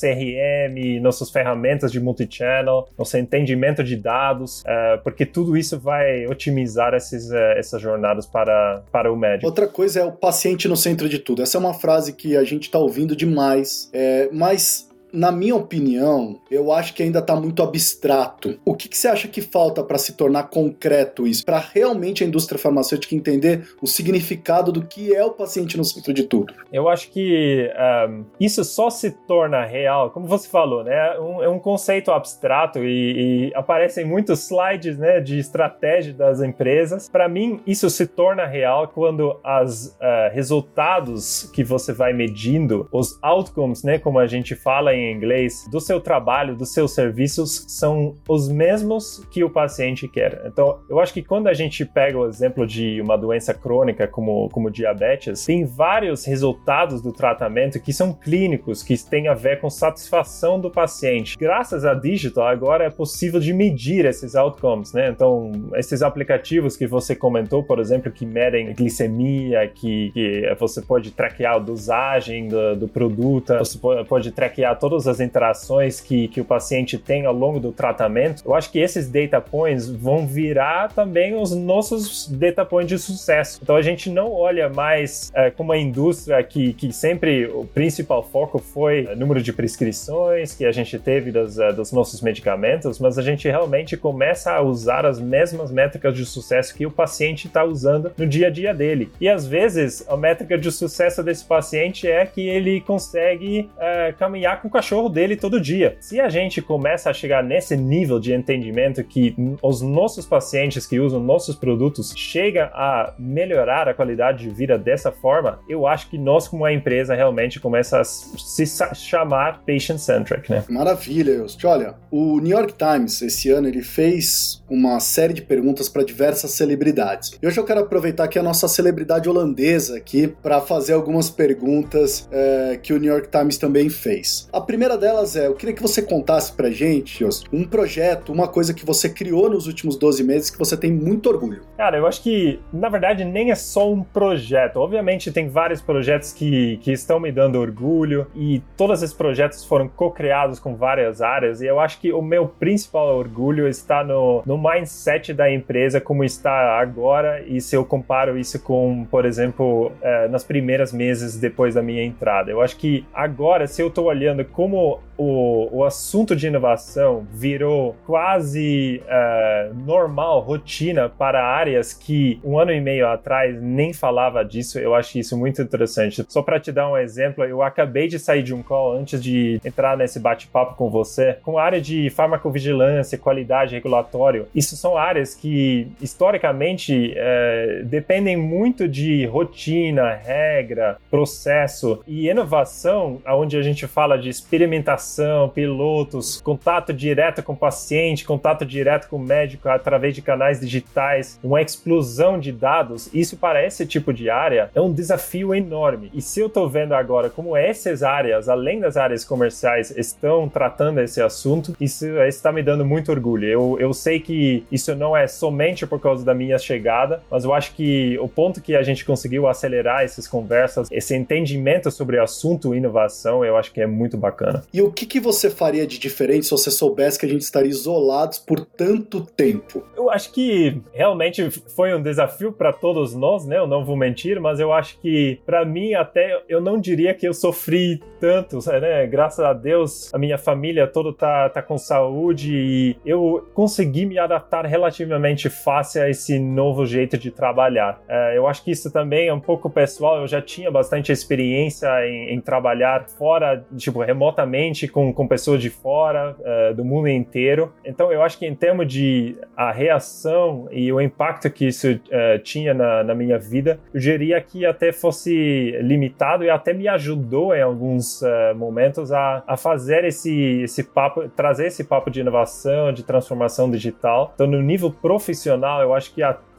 CRM, 0.00 1.00
nossas 1.00 1.30
ferramentas 1.30 1.92
de 1.92 2.00
de 2.00 2.04
multichannel, 2.04 2.88
nosso 2.98 3.16
entendimento 3.16 3.84
de 3.84 3.94
dados, 3.94 4.62
uh, 4.62 5.00
porque 5.04 5.26
tudo 5.26 5.56
isso 5.56 5.78
vai 5.78 6.26
otimizar 6.26 6.94
esses, 6.94 7.30
uh, 7.30 7.36
essas 7.56 7.80
jornadas 7.80 8.26
para, 8.26 8.82
para 8.90 9.12
o 9.12 9.16
médico. 9.16 9.46
Outra 9.46 9.68
coisa 9.68 10.00
é 10.00 10.04
o 10.04 10.12
paciente 10.12 10.66
no 10.66 10.76
centro 10.76 11.08
de 11.08 11.18
tudo. 11.18 11.42
Essa 11.42 11.58
é 11.58 11.60
uma 11.60 11.74
frase 11.74 12.14
que 12.14 12.36
a 12.36 12.42
gente 12.42 12.64
está 12.64 12.78
ouvindo 12.78 13.14
demais, 13.14 13.90
é, 13.92 14.28
mas 14.32 14.89
na 15.12 15.32
minha 15.32 15.56
opinião, 15.56 16.38
eu 16.50 16.72
acho 16.72 16.94
que 16.94 17.02
ainda 17.02 17.18
está 17.18 17.36
muito 17.36 17.62
abstrato. 17.62 18.58
O 18.64 18.74
que, 18.74 18.88
que, 18.88 18.96
você 18.96 19.08
acha 19.08 19.28
que 19.28 19.40
falta 19.40 19.82
para 19.82 19.98
se 19.98 20.14
tornar 20.14 20.44
concreto 20.44 21.26
isso? 21.26 21.44
Para 21.44 21.58
realmente 21.58 22.24
a 22.24 22.26
indústria 22.26 22.58
farmacêutica 22.58 23.14
entender 23.14 23.68
o 23.80 23.86
significado 23.86 24.72
do 24.72 24.82
que 24.82 25.14
é 25.14 25.24
o 25.24 25.30
paciente 25.30 25.76
no 25.76 25.84
centro 25.84 26.12
de 26.12 26.24
tudo? 26.24 26.54
Eu 26.72 26.88
acho 26.88 27.10
que 27.10 27.70
um, 28.08 28.24
isso 28.38 28.64
só 28.64 28.90
se 28.90 29.10
torna 29.10 29.64
real, 29.64 30.10
como 30.10 30.26
você 30.26 30.48
falou, 30.48 30.84
né? 30.84 31.18
Um, 31.18 31.42
é 31.42 31.48
um 31.48 31.58
conceito 31.58 32.10
abstrato 32.10 32.84
e, 32.84 33.48
e, 33.48 33.54
aparecem 33.54 34.04
muitos 34.04 34.44
slides 34.44 34.98
né, 34.98 35.20
de 35.20 35.38
estratégia 35.38 36.12
das 36.12 36.40
empresas. 36.40 37.08
Para 37.08 37.28
mim, 37.28 37.60
isso 37.66 37.88
se 37.90 38.06
torna 38.06 38.46
real 38.46 38.88
quando 38.88 39.40
os 39.62 39.86
uh, 39.86 40.32
resultados 40.32 41.50
que 41.52 41.64
você 41.64 41.92
vai 41.92 42.12
medindo, 42.12 42.88
os 42.92 43.18
outcomes, 43.22 43.82
né, 43.82 43.98
como 43.98 44.18
a 44.18 44.26
gente 44.26 44.54
fala 44.54 44.94
em 44.94 44.99
em 45.00 45.16
inglês 45.16 45.66
do 45.70 45.80
seu 45.80 46.00
trabalho, 46.00 46.56
dos 46.56 46.72
seus 46.72 46.94
serviços, 46.94 47.64
são 47.68 48.16
os 48.28 48.48
mesmos 48.48 49.24
que 49.30 49.42
o 49.42 49.50
paciente 49.50 50.06
quer. 50.08 50.42
Então, 50.46 50.80
eu 50.88 51.00
acho 51.00 51.12
que 51.12 51.22
quando 51.22 51.48
a 51.48 51.54
gente 51.54 51.84
pega 51.84 52.18
o 52.18 52.26
exemplo 52.26 52.66
de 52.66 53.00
uma 53.00 53.16
doença 53.16 53.54
crônica 53.54 54.06
como, 54.06 54.48
como 54.50 54.70
diabetes, 54.70 55.44
tem 55.44 55.64
vários 55.64 56.24
resultados 56.24 57.02
do 57.02 57.12
tratamento 57.12 57.80
que 57.80 57.92
são 57.92 58.12
clínicos, 58.12 58.82
que 58.82 58.96
têm 59.08 59.28
a 59.28 59.34
ver 59.34 59.60
com 59.60 59.70
satisfação 59.70 60.60
do 60.60 60.70
paciente. 60.70 61.36
Graças 61.38 61.84
a 61.84 61.94
digital, 61.94 62.46
agora 62.46 62.84
é 62.84 62.90
possível 62.90 63.40
de 63.40 63.52
medir 63.52 64.04
esses 64.04 64.34
outcomes, 64.34 64.92
né? 64.92 65.08
Então, 65.08 65.52
esses 65.74 66.02
aplicativos 66.02 66.76
que 66.76 66.86
você 66.86 67.14
comentou, 67.14 67.62
por 67.62 67.78
exemplo, 67.78 68.10
que 68.10 68.26
medem 68.26 68.74
glicemia, 68.74 69.66
que, 69.68 70.10
que 70.12 70.56
você 70.58 70.82
pode 70.82 71.10
traquear 71.10 71.56
a 71.56 71.58
dosagem 71.58 72.48
do, 72.48 72.76
do 72.76 72.88
produto, 72.88 73.56
você 73.58 73.78
pode 74.08 74.30
traquear 74.32 74.78
todas 74.90 75.06
as 75.06 75.20
interações 75.20 76.00
que, 76.00 76.26
que 76.26 76.40
o 76.40 76.44
paciente 76.44 76.98
tem 76.98 77.24
ao 77.24 77.32
longo 77.32 77.60
do 77.60 77.70
tratamento, 77.70 78.42
eu 78.44 78.54
acho 78.54 78.72
que 78.72 78.80
esses 78.80 79.08
data 79.08 79.40
points 79.40 79.88
vão 79.88 80.26
virar 80.26 80.92
também 80.92 81.40
os 81.40 81.54
nossos 81.54 82.28
data 82.28 82.64
points 82.64 82.88
de 82.88 82.98
sucesso. 82.98 83.60
Então 83.62 83.76
a 83.76 83.82
gente 83.82 84.10
não 84.10 84.32
olha 84.32 84.68
mais 84.68 85.30
é, 85.32 85.48
como 85.48 85.70
a 85.70 85.78
indústria 85.78 86.42
que, 86.42 86.72
que 86.72 86.92
sempre 86.92 87.46
o 87.46 87.64
principal 87.64 88.24
foco 88.24 88.58
foi 88.58 89.06
o 89.06 89.16
número 89.16 89.40
de 89.40 89.52
prescrições 89.52 90.56
que 90.56 90.64
a 90.64 90.72
gente 90.72 90.98
teve 90.98 91.30
dos, 91.30 91.56
uh, 91.56 91.72
dos 91.72 91.92
nossos 91.92 92.20
medicamentos, 92.20 92.98
mas 92.98 93.16
a 93.16 93.22
gente 93.22 93.46
realmente 93.46 93.96
começa 93.96 94.50
a 94.50 94.60
usar 94.60 95.06
as 95.06 95.20
mesmas 95.20 95.70
métricas 95.70 96.16
de 96.16 96.26
sucesso 96.26 96.74
que 96.74 96.84
o 96.84 96.90
paciente 96.90 97.46
está 97.46 97.62
usando 97.62 98.10
no 98.18 98.26
dia 98.26 98.48
a 98.48 98.50
dia 98.50 98.74
dele. 98.74 99.12
E 99.20 99.28
às 99.28 99.46
vezes 99.46 100.04
a 100.08 100.16
métrica 100.16 100.58
de 100.58 100.72
sucesso 100.72 101.22
desse 101.22 101.44
paciente 101.44 102.08
é 102.08 102.26
que 102.26 102.40
ele 102.40 102.80
consegue 102.80 103.70
uh, 103.76 104.16
caminhar 104.18 104.60
com 104.60 104.68
cachorro 104.80 105.10
dele 105.10 105.36
todo 105.36 105.60
dia. 105.60 105.96
Se 106.00 106.18
a 106.18 106.30
gente 106.30 106.62
começa 106.62 107.10
a 107.10 107.12
chegar 107.12 107.44
nesse 107.44 107.76
nível 107.76 108.18
de 108.18 108.32
entendimento 108.32 109.04
que 109.04 109.34
os 109.62 109.82
nossos 109.82 110.24
pacientes 110.24 110.86
que 110.86 110.98
usam 110.98 111.20
nossos 111.20 111.54
produtos 111.54 112.14
chegam 112.16 112.64
a 112.72 113.14
melhorar 113.18 113.88
a 113.88 113.94
qualidade 113.94 114.44
de 114.44 114.48
vida 114.48 114.78
dessa 114.78 115.12
forma, 115.12 115.60
eu 115.68 115.86
acho 115.86 116.08
que 116.08 116.16
nós, 116.16 116.48
como 116.48 116.64
a 116.64 116.72
empresa, 116.72 117.14
realmente 117.14 117.60
começa 117.60 118.00
a 118.00 118.04
se 118.04 118.64
chamar 118.94 119.60
patient-centric, 119.66 120.50
né? 120.50 120.64
Maravilha, 120.70 121.40
Just. 121.40 121.62
Olha, 121.64 121.94
o 122.10 122.40
New 122.40 122.56
York 122.56 122.74
Times, 122.78 123.20
esse 123.20 123.50
ano, 123.50 123.68
ele 123.68 123.82
fez 123.82 124.64
uma 124.70 124.98
série 124.98 125.34
de 125.34 125.42
perguntas 125.42 125.88
para 125.88 126.02
diversas 126.02 126.52
celebridades. 126.52 127.32
E 127.42 127.46
hoje 127.46 127.58
eu 127.58 127.64
quero 127.64 127.80
aproveitar 127.80 128.28
que 128.28 128.38
a 128.38 128.42
nossa 128.42 128.66
celebridade 128.66 129.28
holandesa 129.28 129.96
aqui 129.96 130.28
para 130.42 130.60
fazer 130.60 130.94
algumas 130.94 131.28
perguntas 131.28 132.26
é, 132.32 132.78
que 132.82 132.94
o 132.94 132.98
New 132.98 133.12
York 133.12 133.28
Times 133.28 133.58
também 133.58 133.90
fez. 133.90 134.48
A 134.52 134.60
primeira 134.70 134.96
delas 134.96 135.34
é, 135.34 135.48
eu 135.48 135.54
queria 135.56 135.74
que 135.74 135.82
você 135.82 136.00
contasse 136.00 136.52
pra 136.52 136.70
gente, 136.70 137.24
Jos, 137.24 137.42
um 137.52 137.64
projeto, 137.64 138.32
uma 138.32 138.46
coisa 138.46 138.72
que 138.72 138.86
você 138.86 139.08
criou 139.08 139.50
nos 139.50 139.66
últimos 139.66 139.96
12 139.96 140.22
meses 140.22 140.48
que 140.48 140.56
você 140.56 140.76
tem 140.76 140.92
muito 140.92 141.28
orgulho. 141.28 141.62
Cara, 141.76 141.98
eu 141.98 142.06
acho 142.06 142.22
que, 142.22 142.60
na 142.72 142.88
verdade, 142.88 143.24
nem 143.24 143.50
é 143.50 143.56
só 143.56 143.90
um 143.90 144.00
projeto. 144.04 144.76
Obviamente, 144.76 145.32
tem 145.32 145.48
vários 145.48 145.82
projetos 145.82 146.32
que, 146.32 146.76
que 146.84 146.92
estão 146.92 147.18
me 147.18 147.32
dando 147.32 147.58
orgulho 147.58 148.28
e 148.32 148.62
todos 148.76 149.02
esses 149.02 149.12
projetos 149.12 149.64
foram 149.64 149.88
co-criados 149.88 150.60
com 150.60 150.76
várias 150.76 151.20
áreas 151.20 151.60
e 151.60 151.66
eu 151.66 151.80
acho 151.80 151.98
que 151.98 152.12
o 152.12 152.22
meu 152.22 152.46
principal 152.46 153.18
orgulho 153.18 153.66
está 153.66 154.04
no, 154.04 154.40
no 154.46 154.56
mindset 154.56 155.34
da 155.34 155.52
empresa 155.52 156.00
como 156.00 156.22
está 156.22 156.78
agora 156.78 157.42
e 157.44 157.60
se 157.60 157.74
eu 157.74 157.84
comparo 157.84 158.38
isso 158.38 158.60
com, 158.60 159.04
por 159.10 159.24
exemplo, 159.24 159.90
eh, 160.00 160.28
nas 160.28 160.44
primeiras 160.44 160.92
meses 160.92 161.36
depois 161.36 161.74
da 161.74 161.82
minha 161.82 162.04
entrada. 162.04 162.52
Eu 162.52 162.60
acho 162.60 162.76
que 162.76 163.04
agora, 163.12 163.66
se 163.66 163.82
eu 163.82 163.88
estou 163.88 164.04
olhando 164.04 164.44
como 164.60 165.00
o, 165.16 165.68
o 165.78 165.84
assunto 165.84 166.34
de 166.34 166.46
inovação 166.46 167.26
virou 167.32 167.96
quase 168.06 169.02
uh, 169.04 169.74
normal, 169.86 170.40
rotina 170.40 171.08
para 171.08 171.42
áreas 171.42 171.94
que 171.94 172.38
um 172.44 172.58
ano 172.58 172.70
e 172.70 172.80
meio 172.80 173.06
atrás 173.06 173.60
nem 173.60 173.92
falava 173.92 174.42
disso, 174.44 174.78
eu 174.78 174.94
acho 174.94 175.18
isso 175.18 175.36
muito 175.36 175.60
interessante. 175.60 176.24
Só 176.28 176.42
para 176.42 176.58
te 176.58 176.72
dar 176.72 176.90
um 176.90 176.96
exemplo, 176.96 177.44
eu 177.44 177.62
acabei 177.62 178.08
de 178.08 178.18
sair 178.18 178.42
de 178.42 178.54
um 178.54 178.62
call 178.62 178.98
antes 178.98 179.22
de 179.22 179.60
entrar 179.64 179.96
nesse 179.96 180.18
bate-papo 180.18 180.74
com 180.74 180.90
você, 180.90 181.38
com 181.42 181.58
a 181.58 181.62
área 181.62 181.80
de 181.80 182.08
farmacovigilância, 182.10 183.16
qualidade, 183.16 183.74
regulatório. 183.74 184.46
Isso 184.54 184.76
são 184.76 184.96
áreas 184.96 185.34
que 185.34 185.88
historicamente 186.00 187.14
uh, 187.14 187.84
dependem 187.84 188.36
muito 188.36 188.88
de 188.88 189.24
rotina, 189.26 190.14
regra, 190.14 190.98
processo 191.10 192.02
e 192.06 192.28
inovação, 192.28 193.22
onde 193.26 193.56
a 193.56 193.62
gente 193.62 193.86
fala 193.86 194.18
de 194.18 194.30
experimentação, 194.40 195.48
pilotos, 195.48 196.40
contato 196.40 196.92
direto 196.92 197.42
com 197.42 197.52
o 197.52 197.56
paciente, 197.56 198.24
contato 198.24 198.64
direto 198.64 199.08
com 199.08 199.16
o 199.16 199.20
médico 199.20 199.68
através 199.68 200.14
de 200.14 200.22
canais 200.22 200.60
digitais, 200.60 201.38
uma 201.42 201.62
explosão 201.62 202.38
de 202.38 202.50
dados, 202.52 203.08
isso 203.12 203.36
para 203.36 203.64
esse 203.64 203.86
tipo 203.86 204.12
de 204.12 204.28
área 204.28 204.70
é 204.74 204.80
um 204.80 204.92
desafio 204.92 205.54
enorme. 205.54 206.10
E 206.14 206.20
se 206.20 206.40
eu 206.40 206.46
estou 206.46 206.68
vendo 206.68 206.94
agora 206.94 207.30
como 207.30 207.56
essas 207.56 208.02
áreas, 208.02 208.48
além 208.48 208.80
das 208.80 208.96
áreas 208.96 209.24
comerciais, 209.24 209.90
estão 209.96 210.48
tratando 210.48 211.00
esse 211.00 211.20
assunto, 211.20 211.76
isso 211.80 212.06
está 212.22 212.50
me 212.50 212.62
dando 212.62 212.84
muito 212.84 213.10
orgulho. 213.10 213.46
Eu, 213.46 213.76
eu 213.78 213.92
sei 213.92 214.20
que 214.20 214.64
isso 214.70 214.94
não 214.94 215.16
é 215.16 215.26
somente 215.26 215.86
por 215.86 216.00
causa 216.00 216.24
da 216.24 216.34
minha 216.34 216.58
chegada, 216.58 217.22
mas 217.30 217.44
eu 217.44 217.52
acho 217.52 217.74
que 217.74 218.18
o 218.18 218.28
ponto 218.28 218.60
que 218.60 218.74
a 218.74 218.82
gente 218.82 219.04
conseguiu 219.04 219.46
acelerar 219.46 220.02
essas 220.02 220.26
conversas, 220.26 220.88
esse 220.90 221.14
entendimento 221.14 221.90
sobre 221.90 222.18
o 222.18 222.22
assunto 222.22 222.74
inovação, 222.74 223.44
eu 223.44 223.56
acho 223.56 223.72
que 223.72 223.80
é 223.80 223.86
muito 223.86 224.16
bacana. 224.16 224.29
E 224.72 224.82
o 224.82 224.90
que, 224.90 225.06
que 225.06 225.20
você 225.20 225.50
faria 225.50 225.86
de 225.86 225.98
diferente 225.98 226.46
se 226.46 226.50
você 226.50 226.70
soubesse 226.70 227.18
que 227.18 227.26
a 227.26 227.28
gente 227.28 227.42
estaria 227.42 227.70
isolados 227.70 228.38
por 228.38 228.64
tanto 228.64 229.20
tempo? 229.20 229.84
Eu 229.96 230.10
acho 230.10 230.32
que 230.32 230.80
realmente 230.92 231.50
foi 231.74 231.94
um 231.94 232.02
desafio 232.02 232.52
para 232.52 232.72
todos 232.72 233.14
nós, 233.14 233.46
né? 233.46 233.58
Eu 233.58 233.66
não 233.66 233.84
vou 233.84 233.96
mentir, 233.96 234.40
mas 234.40 234.60
eu 234.60 234.72
acho 234.72 234.98
que 235.00 235.40
para 235.44 235.64
mim 235.64 235.94
até 235.94 236.42
eu 236.48 236.60
não 236.60 236.80
diria 236.80 237.14
que 237.14 237.26
eu 237.26 237.34
sofri 237.34 238.00
tanto, 238.20 238.58
né? 238.80 239.06
Graças 239.06 239.44
a 239.44 239.52
Deus, 239.52 240.12
a 240.12 240.18
minha 240.18 240.38
família 240.38 240.86
toda 240.86 241.12
tá, 241.12 241.48
tá 241.48 241.62
com 241.62 241.78
saúde 241.78 242.54
e 242.54 242.96
eu 243.04 243.48
consegui 243.54 244.06
me 244.06 244.18
adaptar 244.18 244.66
relativamente 244.66 245.48
fácil 245.48 246.02
a 246.02 246.10
esse 246.10 246.38
novo 246.38 246.86
jeito 246.86 247.16
de 247.16 247.30
trabalhar. 247.30 248.00
É, 248.08 248.36
eu 248.36 248.46
acho 248.46 248.62
que 248.64 248.70
isso 248.70 248.90
também 248.90 249.28
é 249.28 249.34
um 249.34 249.40
pouco 249.40 249.70
pessoal, 249.70 250.20
eu 250.20 250.26
já 250.26 250.40
tinha 250.40 250.70
bastante 250.70 251.12
experiência 251.12 251.88
em, 252.06 252.34
em 252.34 252.40
trabalhar 252.40 253.06
fora, 253.08 253.64
tipo, 253.76 254.02
remotamente 254.20 254.86
com, 254.86 255.12
com 255.14 255.26
pessoas 255.26 255.62
de 255.62 255.70
fora, 255.70 256.36
uh, 256.38 256.74
do 256.74 256.84
mundo 256.84 257.08
inteiro. 257.08 257.72
Então 257.82 258.12
eu 258.12 258.22
acho 258.22 258.38
que 258.38 258.46
em 258.46 258.54
termos 258.54 258.86
de 258.86 259.36
a 259.56 259.72
reação 259.72 260.68
e 260.70 260.92
o 260.92 261.00
impacto 261.00 261.50
que 261.50 261.66
isso 261.66 261.90
uh, 261.90 262.38
tinha 262.42 262.74
na, 262.74 263.02
na 263.02 263.14
minha 263.14 263.38
vida, 263.38 263.80
eu 263.94 264.00
diria 264.00 264.38
que 264.42 264.66
até 264.66 264.92
fosse 264.92 265.72
limitado 265.80 266.44
e 266.44 266.50
até 266.50 266.74
me 266.74 266.86
ajudou 266.86 267.54
em 267.54 267.62
alguns 267.62 268.20
uh, 268.20 268.54
momentos 268.54 269.10
a, 269.10 269.42
a 269.46 269.56
fazer 269.56 270.04
esse, 270.04 270.62
esse 270.62 270.84
papo, 270.84 271.26
trazer 271.30 271.66
esse 271.66 271.82
papo 271.82 272.10
de 272.10 272.20
inovação, 272.20 272.92
de 272.92 273.02
transformação 273.02 273.70
digital. 273.70 274.32
Então, 274.34 274.46
no 274.46 274.60
nível 274.60 274.90
profissional, 274.90 275.80
eu 275.80 275.94
acho 275.94 276.12
que 276.12 276.22
até 276.22 276.49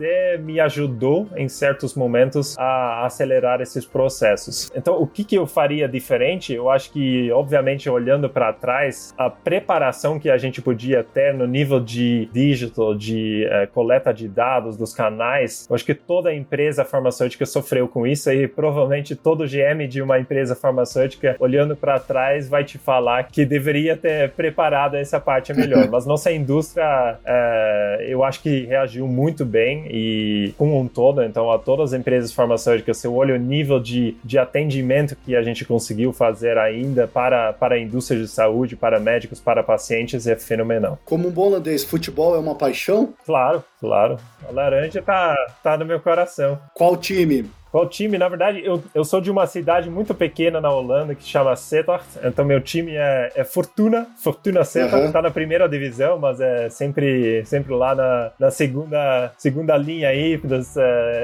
me 0.43 0.59
ajudou 0.59 1.27
em 1.35 1.47
certos 1.47 1.95
momentos 1.95 2.57
a 2.57 3.05
acelerar 3.05 3.61
esses 3.61 3.85
processos. 3.85 4.71
Então, 4.75 5.01
o 5.01 5.07
que, 5.07 5.23
que 5.23 5.35
eu 5.35 5.45
faria 5.45 5.87
diferente? 5.87 6.53
Eu 6.53 6.69
acho 6.69 6.91
que, 6.91 7.31
obviamente, 7.31 7.89
olhando 7.89 8.29
para 8.29 8.53
trás, 8.53 9.13
a 9.17 9.29
preparação 9.29 10.19
que 10.19 10.29
a 10.29 10.37
gente 10.37 10.61
podia 10.61 11.03
ter 11.03 11.33
no 11.33 11.45
nível 11.47 11.79
de 11.79 12.29
digital, 12.31 12.95
de 12.95 13.45
uh, 13.45 13.71
coleta 13.71 14.13
de 14.13 14.27
dados 14.27 14.77
dos 14.77 14.93
canais, 14.93 15.67
eu 15.69 15.75
acho 15.75 15.85
que 15.85 15.93
toda 15.93 16.33
empresa 16.33 16.83
farmacêutica 16.83 17.45
sofreu 17.45 17.87
com 17.87 18.05
isso 18.05 18.31
e 18.31 18.47
provavelmente 18.47 19.15
todo 19.15 19.45
GM 19.45 19.87
de 19.87 20.01
uma 20.01 20.19
empresa 20.19 20.55
farmacêutica, 20.55 21.35
olhando 21.39 21.75
para 21.75 21.99
trás, 21.99 22.49
vai 22.49 22.63
te 22.63 22.77
falar 22.77 23.23
que 23.25 23.45
deveria 23.45 23.95
ter 23.95 24.31
preparado 24.31 24.95
essa 24.95 25.19
parte 25.19 25.53
melhor. 25.53 25.87
Mas 25.91 26.05
nossa 26.05 26.31
indústria, 26.31 27.17
uh, 27.19 28.01
eu 28.03 28.23
acho 28.23 28.41
que 28.41 28.65
reagiu 28.65 29.07
muito 29.07 29.45
bem 29.45 29.85
e 29.93 30.53
com 30.57 30.79
um 30.79 30.87
todo, 30.87 31.21
então 31.21 31.51
a 31.51 31.59
todas 31.59 31.93
as 31.93 31.99
empresas 31.99 32.31
farmacêuticas, 32.31 32.97
se 32.97 33.05
eu 33.05 33.13
olho 33.13 33.35
o 33.35 33.37
nível 33.37 33.77
de, 33.77 34.15
de 34.23 34.37
atendimento 34.37 35.17
que 35.17 35.35
a 35.35 35.43
gente 35.43 35.65
conseguiu 35.65 36.13
fazer 36.13 36.57
ainda 36.57 37.07
para, 37.07 37.51
para 37.51 37.75
a 37.75 37.79
indústria 37.79 38.17
de 38.21 38.27
saúde, 38.29 38.77
para 38.77 39.01
médicos, 39.01 39.41
para 39.41 39.61
pacientes, 39.61 40.25
é 40.27 40.35
fenomenal. 40.37 40.97
Como 41.03 41.27
um 41.27 41.31
bom 41.31 41.47
holandês, 41.47 41.83
futebol 41.83 42.35
é 42.35 42.39
uma 42.39 42.55
paixão? 42.55 43.13
Claro, 43.25 43.61
claro. 43.81 44.17
A 44.47 44.51
laranja 44.53 45.01
tá, 45.01 45.35
tá 45.61 45.77
no 45.77 45.85
meu 45.85 45.99
coração. 45.99 46.57
Qual 46.73 46.95
time? 46.95 47.49
Qual 47.71 47.87
time? 47.87 48.17
Na 48.17 48.27
verdade, 48.27 48.61
eu, 48.65 48.83
eu 48.93 49.05
sou 49.05 49.21
de 49.21 49.31
uma 49.31 49.47
cidade 49.47 49.89
muito 49.89 50.13
pequena 50.13 50.59
na 50.59 50.69
Holanda 50.69 51.15
que 51.15 51.23
chama 51.23 51.55
Sittard. 51.55 52.03
Então, 52.21 52.43
meu 52.43 52.59
time 52.59 52.91
é, 52.95 53.31
é 53.33 53.43
Fortuna. 53.45 54.07
Fortuna 54.17 54.65
Sittard. 54.65 55.05
Uhum. 55.05 55.11
Tá 55.11 55.21
na 55.21 55.31
primeira 55.31 55.69
divisão, 55.69 56.19
mas 56.19 56.41
é 56.41 56.69
sempre, 56.69 57.45
sempre 57.45 57.73
lá 57.73 57.95
na, 57.95 58.31
na 58.37 58.51
segunda, 58.51 59.31
segunda 59.37 59.77
linha 59.77 60.09
aí, 60.09 60.35
dos, 60.35 60.75
uh, 60.75 60.81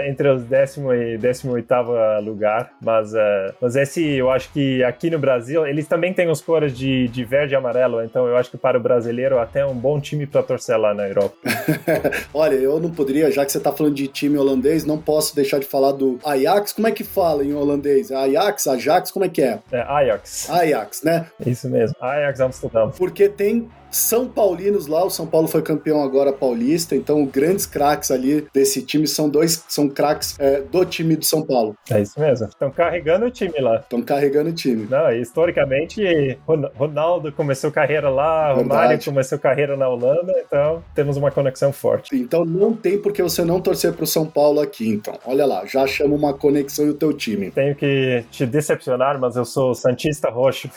entre 0.07 0.29
os 0.29 0.43
décimo 0.43 0.93
e 0.93 1.17
décimo 1.17 1.51
oitavo 1.51 1.91
lugar. 2.23 2.71
Mas, 2.81 3.13
uh, 3.13 3.53
mas 3.59 3.75
esse, 3.75 4.01
eu 4.01 4.31
acho 4.31 4.49
que 4.53 4.81
aqui 4.85 5.09
no 5.09 5.19
Brasil, 5.19 5.67
eles 5.67 5.85
também 5.85 6.13
têm 6.13 6.29
os 6.29 6.39
cores 6.39 6.77
de, 6.77 7.09
de 7.09 7.25
verde 7.25 7.55
e 7.55 7.57
amarelo. 7.57 8.01
Então, 8.03 8.25
eu 8.25 8.37
acho 8.37 8.49
que 8.49 8.57
para 8.57 8.77
o 8.77 8.81
brasileiro, 8.81 9.37
até 9.37 9.59
é 9.59 9.65
um 9.65 9.75
bom 9.75 9.99
time 9.99 10.25
para 10.25 10.41
torcer 10.41 10.79
lá 10.79 10.93
na 10.93 11.09
Europa. 11.09 11.35
Olha, 12.33 12.55
eu 12.55 12.79
não 12.79 12.89
poderia, 12.89 13.29
já 13.31 13.45
que 13.45 13.51
você 13.51 13.59
tá 13.59 13.73
falando 13.73 13.95
de 13.95 14.07
time 14.07 14.37
holandês, 14.37 14.85
não 14.85 14.97
posso 14.97 15.35
deixar 15.35 15.59
de 15.59 15.65
falar 15.65 15.91
do 15.91 16.17
Ajax, 16.37 16.73
como 16.73 16.87
é 16.87 16.91
que 16.91 17.03
fala 17.03 17.43
em 17.43 17.53
holandês? 17.53 18.11
Ajax, 18.11 18.67
Ajax, 18.67 19.11
como 19.11 19.25
é 19.25 19.29
que 19.29 19.41
é? 19.41 19.59
É 19.71 19.81
Ajax. 19.81 20.49
Ajax, 20.49 21.03
né? 21.03 21.25
Isso 21.45 21.67
mesmo, 21.69 21.95
Ajax 21.99 22.39
Amsterdam. 22.39 22.91
Porque 22.91 23.27
tem 23.27 23.69
são 23.89 24.27
Paulinos 24.27 24.87
lá, 24.87 25.03
o 25.03 25.09
São 25.09 25.25
Paulo 25.25 25.47
foi 25.47 25.61
campeão 25.61 26.03
agora 26.03 26.33
paulista, 26.33 26.95
então 26.95 27.25
grandes 27.25 27.65
craques 27.65 28.11
ali 28.11 28.47
desse 28.53 28.81
time 28.81 29.07
são 29.07 29.29
dois, 29.29 29.63
são 29.67 29.87
craques 29.89 30.35
é, 30.39 30.61
do 30.61 30.85
time 30.85 31.15
do 31.15 31.25
São 31.25 31.41
Paulo. 31.41 31.75
É 31.89 32.01
isso 32.01 32.19
mesmo, 32.19 32.47
estão 32.47 32.71
carregando 32.71 33.25
o 33.25 33.31
time 33.31 33.59
lá. 33.59 33.77
Estão 33.77 34.01
carregando 34.01 34.49
o 34.49 34.53
time. 34.53 34.87
Não, 34.89 35.11
historicamente, 35.11 36.37
Ronaldo 36.75 37.31
começou 37.31 37.71
carreira 37.71 38.09
lá, 38.09 38.53
Verdade. 38.53 38.67
Romário 38.67 39.05
começou 39.05 39.39
carreira 39.39 39.77
na 39.77 39.87
Holanda, 39.87 40.33
então 40.45 40.83
temos 40.93 41.17
uma 41.17 41.31
conexão 41.31 41.71
forte. 41.71 42.15
Então 42.15 42.43
não 42.45 42.73
tem 42.73 42.97
por 42.97 43.11
que 43.11 43.21
você 43.21 43.43
não 43.43 43.61
torcer 43.61 43.93
pro 43.93 44.05
São 44.05 44.25
Paulo 44.25 44.59
aqui, 44.59 44.87
então. 44.87 45.17
Olha 45.25 45.45
lá, 45.45 45.65
já 45.65 45.87
chama 45.87 46.15
uma 46.15 46.33
conexão 46.33 46.85
e 46.85 46.89
o 46.89 46.93
teu 46.93 47.13
time. 47.13 47.51
Tenho 47.51 47.75
que 47.75 48.23
te 48.31 48.45
decepcionar, 48.45 49.19
mas 49.19 49.35
eu 49.35 49.45
sou 49.45 49.73
Santista 49.73 50.29
Roxo. 50.29 50.69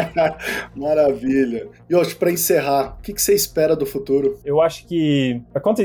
Maravilha. 0.74 1.68
E 1.88 1.94
hoje, 1.94 2.14
pra 2.14 2.33
encerrar, 2.34 2.96
o 2.98 3.02
que, 3.02 3.12
que, 3.12 3.22
você 3.22 3.34
espera 3.34 3.74
do 3.74 3.86
futuro? 3.86 4.38
Eu 4.44 4.60
acho 4.60 4.86
que, 4.86 5.40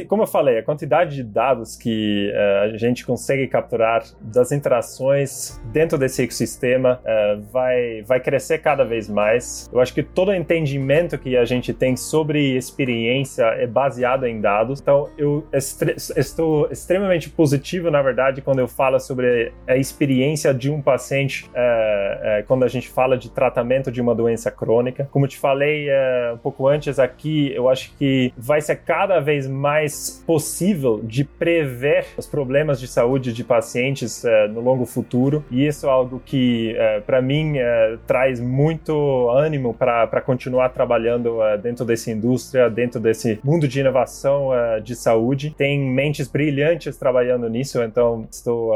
como 0.07 0.23
eu 0.23 0.27
falei, 0.27 0.59
a 0.59 0.63
quantidade 0.63 1.15
de 1.15 1.23
dados 1.23 1.75
que 1.75 2.31
uh, 2.31 2.73
a 2.73 2.77
gente 2.77 3.05
consegue 3.05 3.47
capturar 3.47 4.03
das 4.21 4.51
interações 4.51 5.59
dentro 5.71 5.97
desse 5.97 6.23
ecossistema 6.23 6.99
uh, 7.03 7.41
vai, 7.51 8.03
vai 8.03 8.19
crescer 8.19 8.59
cada 8.59 8.83
vez 8.83 9.09
mais. 9.09 9.69
Eu 9.71 9.79
acho 9.79 9.93
que 9.93 10.03
todo 10.03 10.29
o 10.29 10.33
entendimento 10.33 11.17
que 11.17 11.37
a 11.37 11.45
gente 11.45 11.73
tem 11.73 11.95
sobre 11.95 12.57
experiência 12.57 13.43
é 13.43 13.67
baseado 13.67 14.25
em 14.25 14.41
dados. 14.41 14.81
Então, 14.81 15.09
eu 15.17 15.47
estou 15.53 16.69
extremamente 16.71 17.29
positivo, 17.29 17.89
na 17.89 18.01
verdade, 18.01 18.41
quando 18.41 18.59
eu 18.59 18.67
falo 18.67 18.99
sobre 18.99 19.53
a 19.67 19.77
experiência 19.77 20.53
de 20.53 20.69
um 20.69 20.81
paciente 20.81 21.49
uh, 21.49 22.45
quando 22.47 22.63
a 22.63 22.67
gente 22.67 22.89
fala 22.89 23.17
de 23.17 23.29
tratamento 23.29 23.91
de 23.91 24.01
uma 24.01 24.15
doença 24.15 24.51
crônica. 24.51 25.07
Como 25.11 25.27
te 25.27 25.37
falei, 25.37 25.87
um 26.33 26.37
pouco 26.39 26.67
antes 26.67 26.99
aqui, 26.99 27.51
eu 27.53 27.69
acho 27.69 27.91
que 27.97 28.33
vai 28.37 28.61
ser 28.61 28.77
cada 28.77 29.19
vez 29.19 29.47
mais 29.47 30.23
possível 30.25 30.99
de 31.03 31.23
prever 31.23 32.05
os 32.17 32.25
problemas 32.25 32.79
de 32.79 32.87
saúde 32.87 33.33
de 33.33 33.43
pacientes 33.43 34.23
uh, 34.23 34.47
no 34.51 34.61
longo 34.61 34.85
futuro. 34.85 35.43
E 35.51 35.65
isso 35.65 35.85
é 35.85 35.89
algo 35.89 36.21
que, 36.25 36.73
uh, 36.73 36.81
eh, 36.81 36.99
para 37.01 37.21
mim, 37.21 37.57
uh, 37.57 37.97
traz 38.07 38.39
muito 38.39 39.29
ânimo 39.29 39.73
para 39.73 40.21
continuar 40.21 40.69
trabalhando 40.69 41.39
dentro 41.61 41.85
dessa 41.85 42.11
indústria, 42.11 42.69
dentro 42.69 42.99
desse 42.99 43.39
mundo 43.43 43.67
de 43.67 43.79
inovação 43.79 44.49
de 44.83 44.95
saúde. 44.95 45.53
Tem 45.57 45.79
mentes 45.79 46.27
brilhantes 46.27 46.97
trabalhando 46.97 47.49
nisso, 47.49 47.81
então 47.81 48.27
estou 48.31 48.73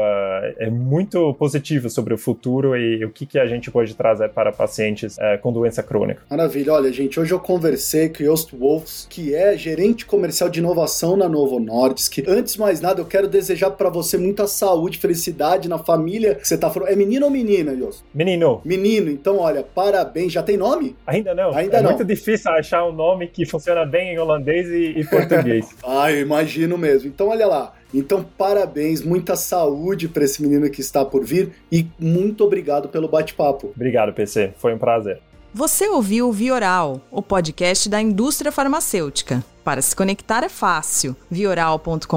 é 0.58 0.68
muito 0.70 1.34
positivo 1.34 1.88
sobre 1.88 2.14
o 2.14 2.18
futuro 2.18 2.76
e 2.76 3.04
o 3.04 3.10
que, 3.10 3.26
que 3.26 3.38
a 3.38 3.46
gente 3.46 3.70
pode 3.70 3.94
trazer 3.94 4.30
para 4.30 4.52
pacientes 4.52 5.16
com 5.42 5.52
doença 5.52 5.82
crônica. 5.82 6.22
Maravilha. 6.30 6.72
Olha, 6.72 6.92
gente, 6.92 7.18
hoje 7.18 7.32
eu 7.32 7.40
conversei 7.54 8.08
com 8.08 8.24
Jost 8.24 8.56
Wolfs, 8.56 9.06
que 9.08 9.32
é 9.32 9.56
gerente 9.56 10.04
comercial 10.04 10.50
de 10.50 10.58
inovação 10.58 11.16
na 11.16 11.28
Novo 11.28 11.60
Nordisk. 11.60 12.18
Antes 12.26 12.54
de 12.54 12.58
mais 12.60 12.80
nada, 12.80 13.00
eu 13.00 13.04
quero 13.04 13.28
desejar 13.28 13.70
para 13.70 13.88
você 13.88 14.18
muita 14.18 14.48
saúde, 14.48 14.98
felicidade 14.98 15.68
na 15.68 15.78
família 15.78 16.34
que 16.34 16.48
você 16.48 16.58
tá 16.58 16.68
falando. 16.68 16.88
É 16.88 16.96
menino 16.96 17.26
ou 17.26 17.30
menina, 17.30 17.76
Jost? 17.76 18.02
Menino. 18.12 18.60
Menino. 18.64 19.08
Então, 19.08 19.38
olha, 19.38 19.62
parabéns. 19.62 20.32
Já 20.32 20.42
tem 20.42 20.56
nome? 20.56 20.96
Ainda 21.06 21.32
não. 21.32 21.54
Ainda 21.54 21.76
é 21.76 21.80
não. 21.80 21.90
muito 21.90 22.04
difícil 22.04 22.50
achar 22.50 22.84
um 22.84 22.92
nome 22.92 23.28
que 23.28 23.46
funciona 23.46 23.86
bem 23.86 24.14
em 24.14 24.18
holandês 24.18 24.68
e, 24.68 24.98
e 24.98 25.04
português. 25.04 25.68
ah, 25.86 26.10
eu 26.10 26.22
imagino 26.22 26.76
mesmo. 26.76 27.08
Então, 27.08 27.28
olha 27.28 27.46
lá. 27.46 27.72
Então, 27.94 28.26
parabéns, 28.36 29.00
muita 29.00 29.36
saúde 29.36 30.08
para 30.08 30.24
esse 30.24 30.42
menino 30.42 30.68
que 30.68 30.80
está 30.80 31.04
por 31.04 31.24
vir 31.24 31.52
e 31.70 31.86
muito 32.00 32.42
obrigado 32.42 32.88
pelo 32.88 33.06
bate-papo. 33.06 33.70
Obrigado, 33.76 34.12
PC. 34.12 34.54
Foi 34.56 34.74
um 34.74 34.78
prazer. 34.78 35.20
Você 35.54 35.88
ouviu 35.88 36.28
o 36.28 36.32
Vioral, 36.32 37.00
o 37.12 37.22
podcast 37.22 37.88
da 37.88 38.02
indústria 38.02 38.50
farmacêutica. 38.50 39.44
Para 39.62 39.80
se 39.80 39.94
conectar 39.94 40.42
é 40.42 40.48
fácil. 40.48 41.14
vioral.com.br, 41.30 42.08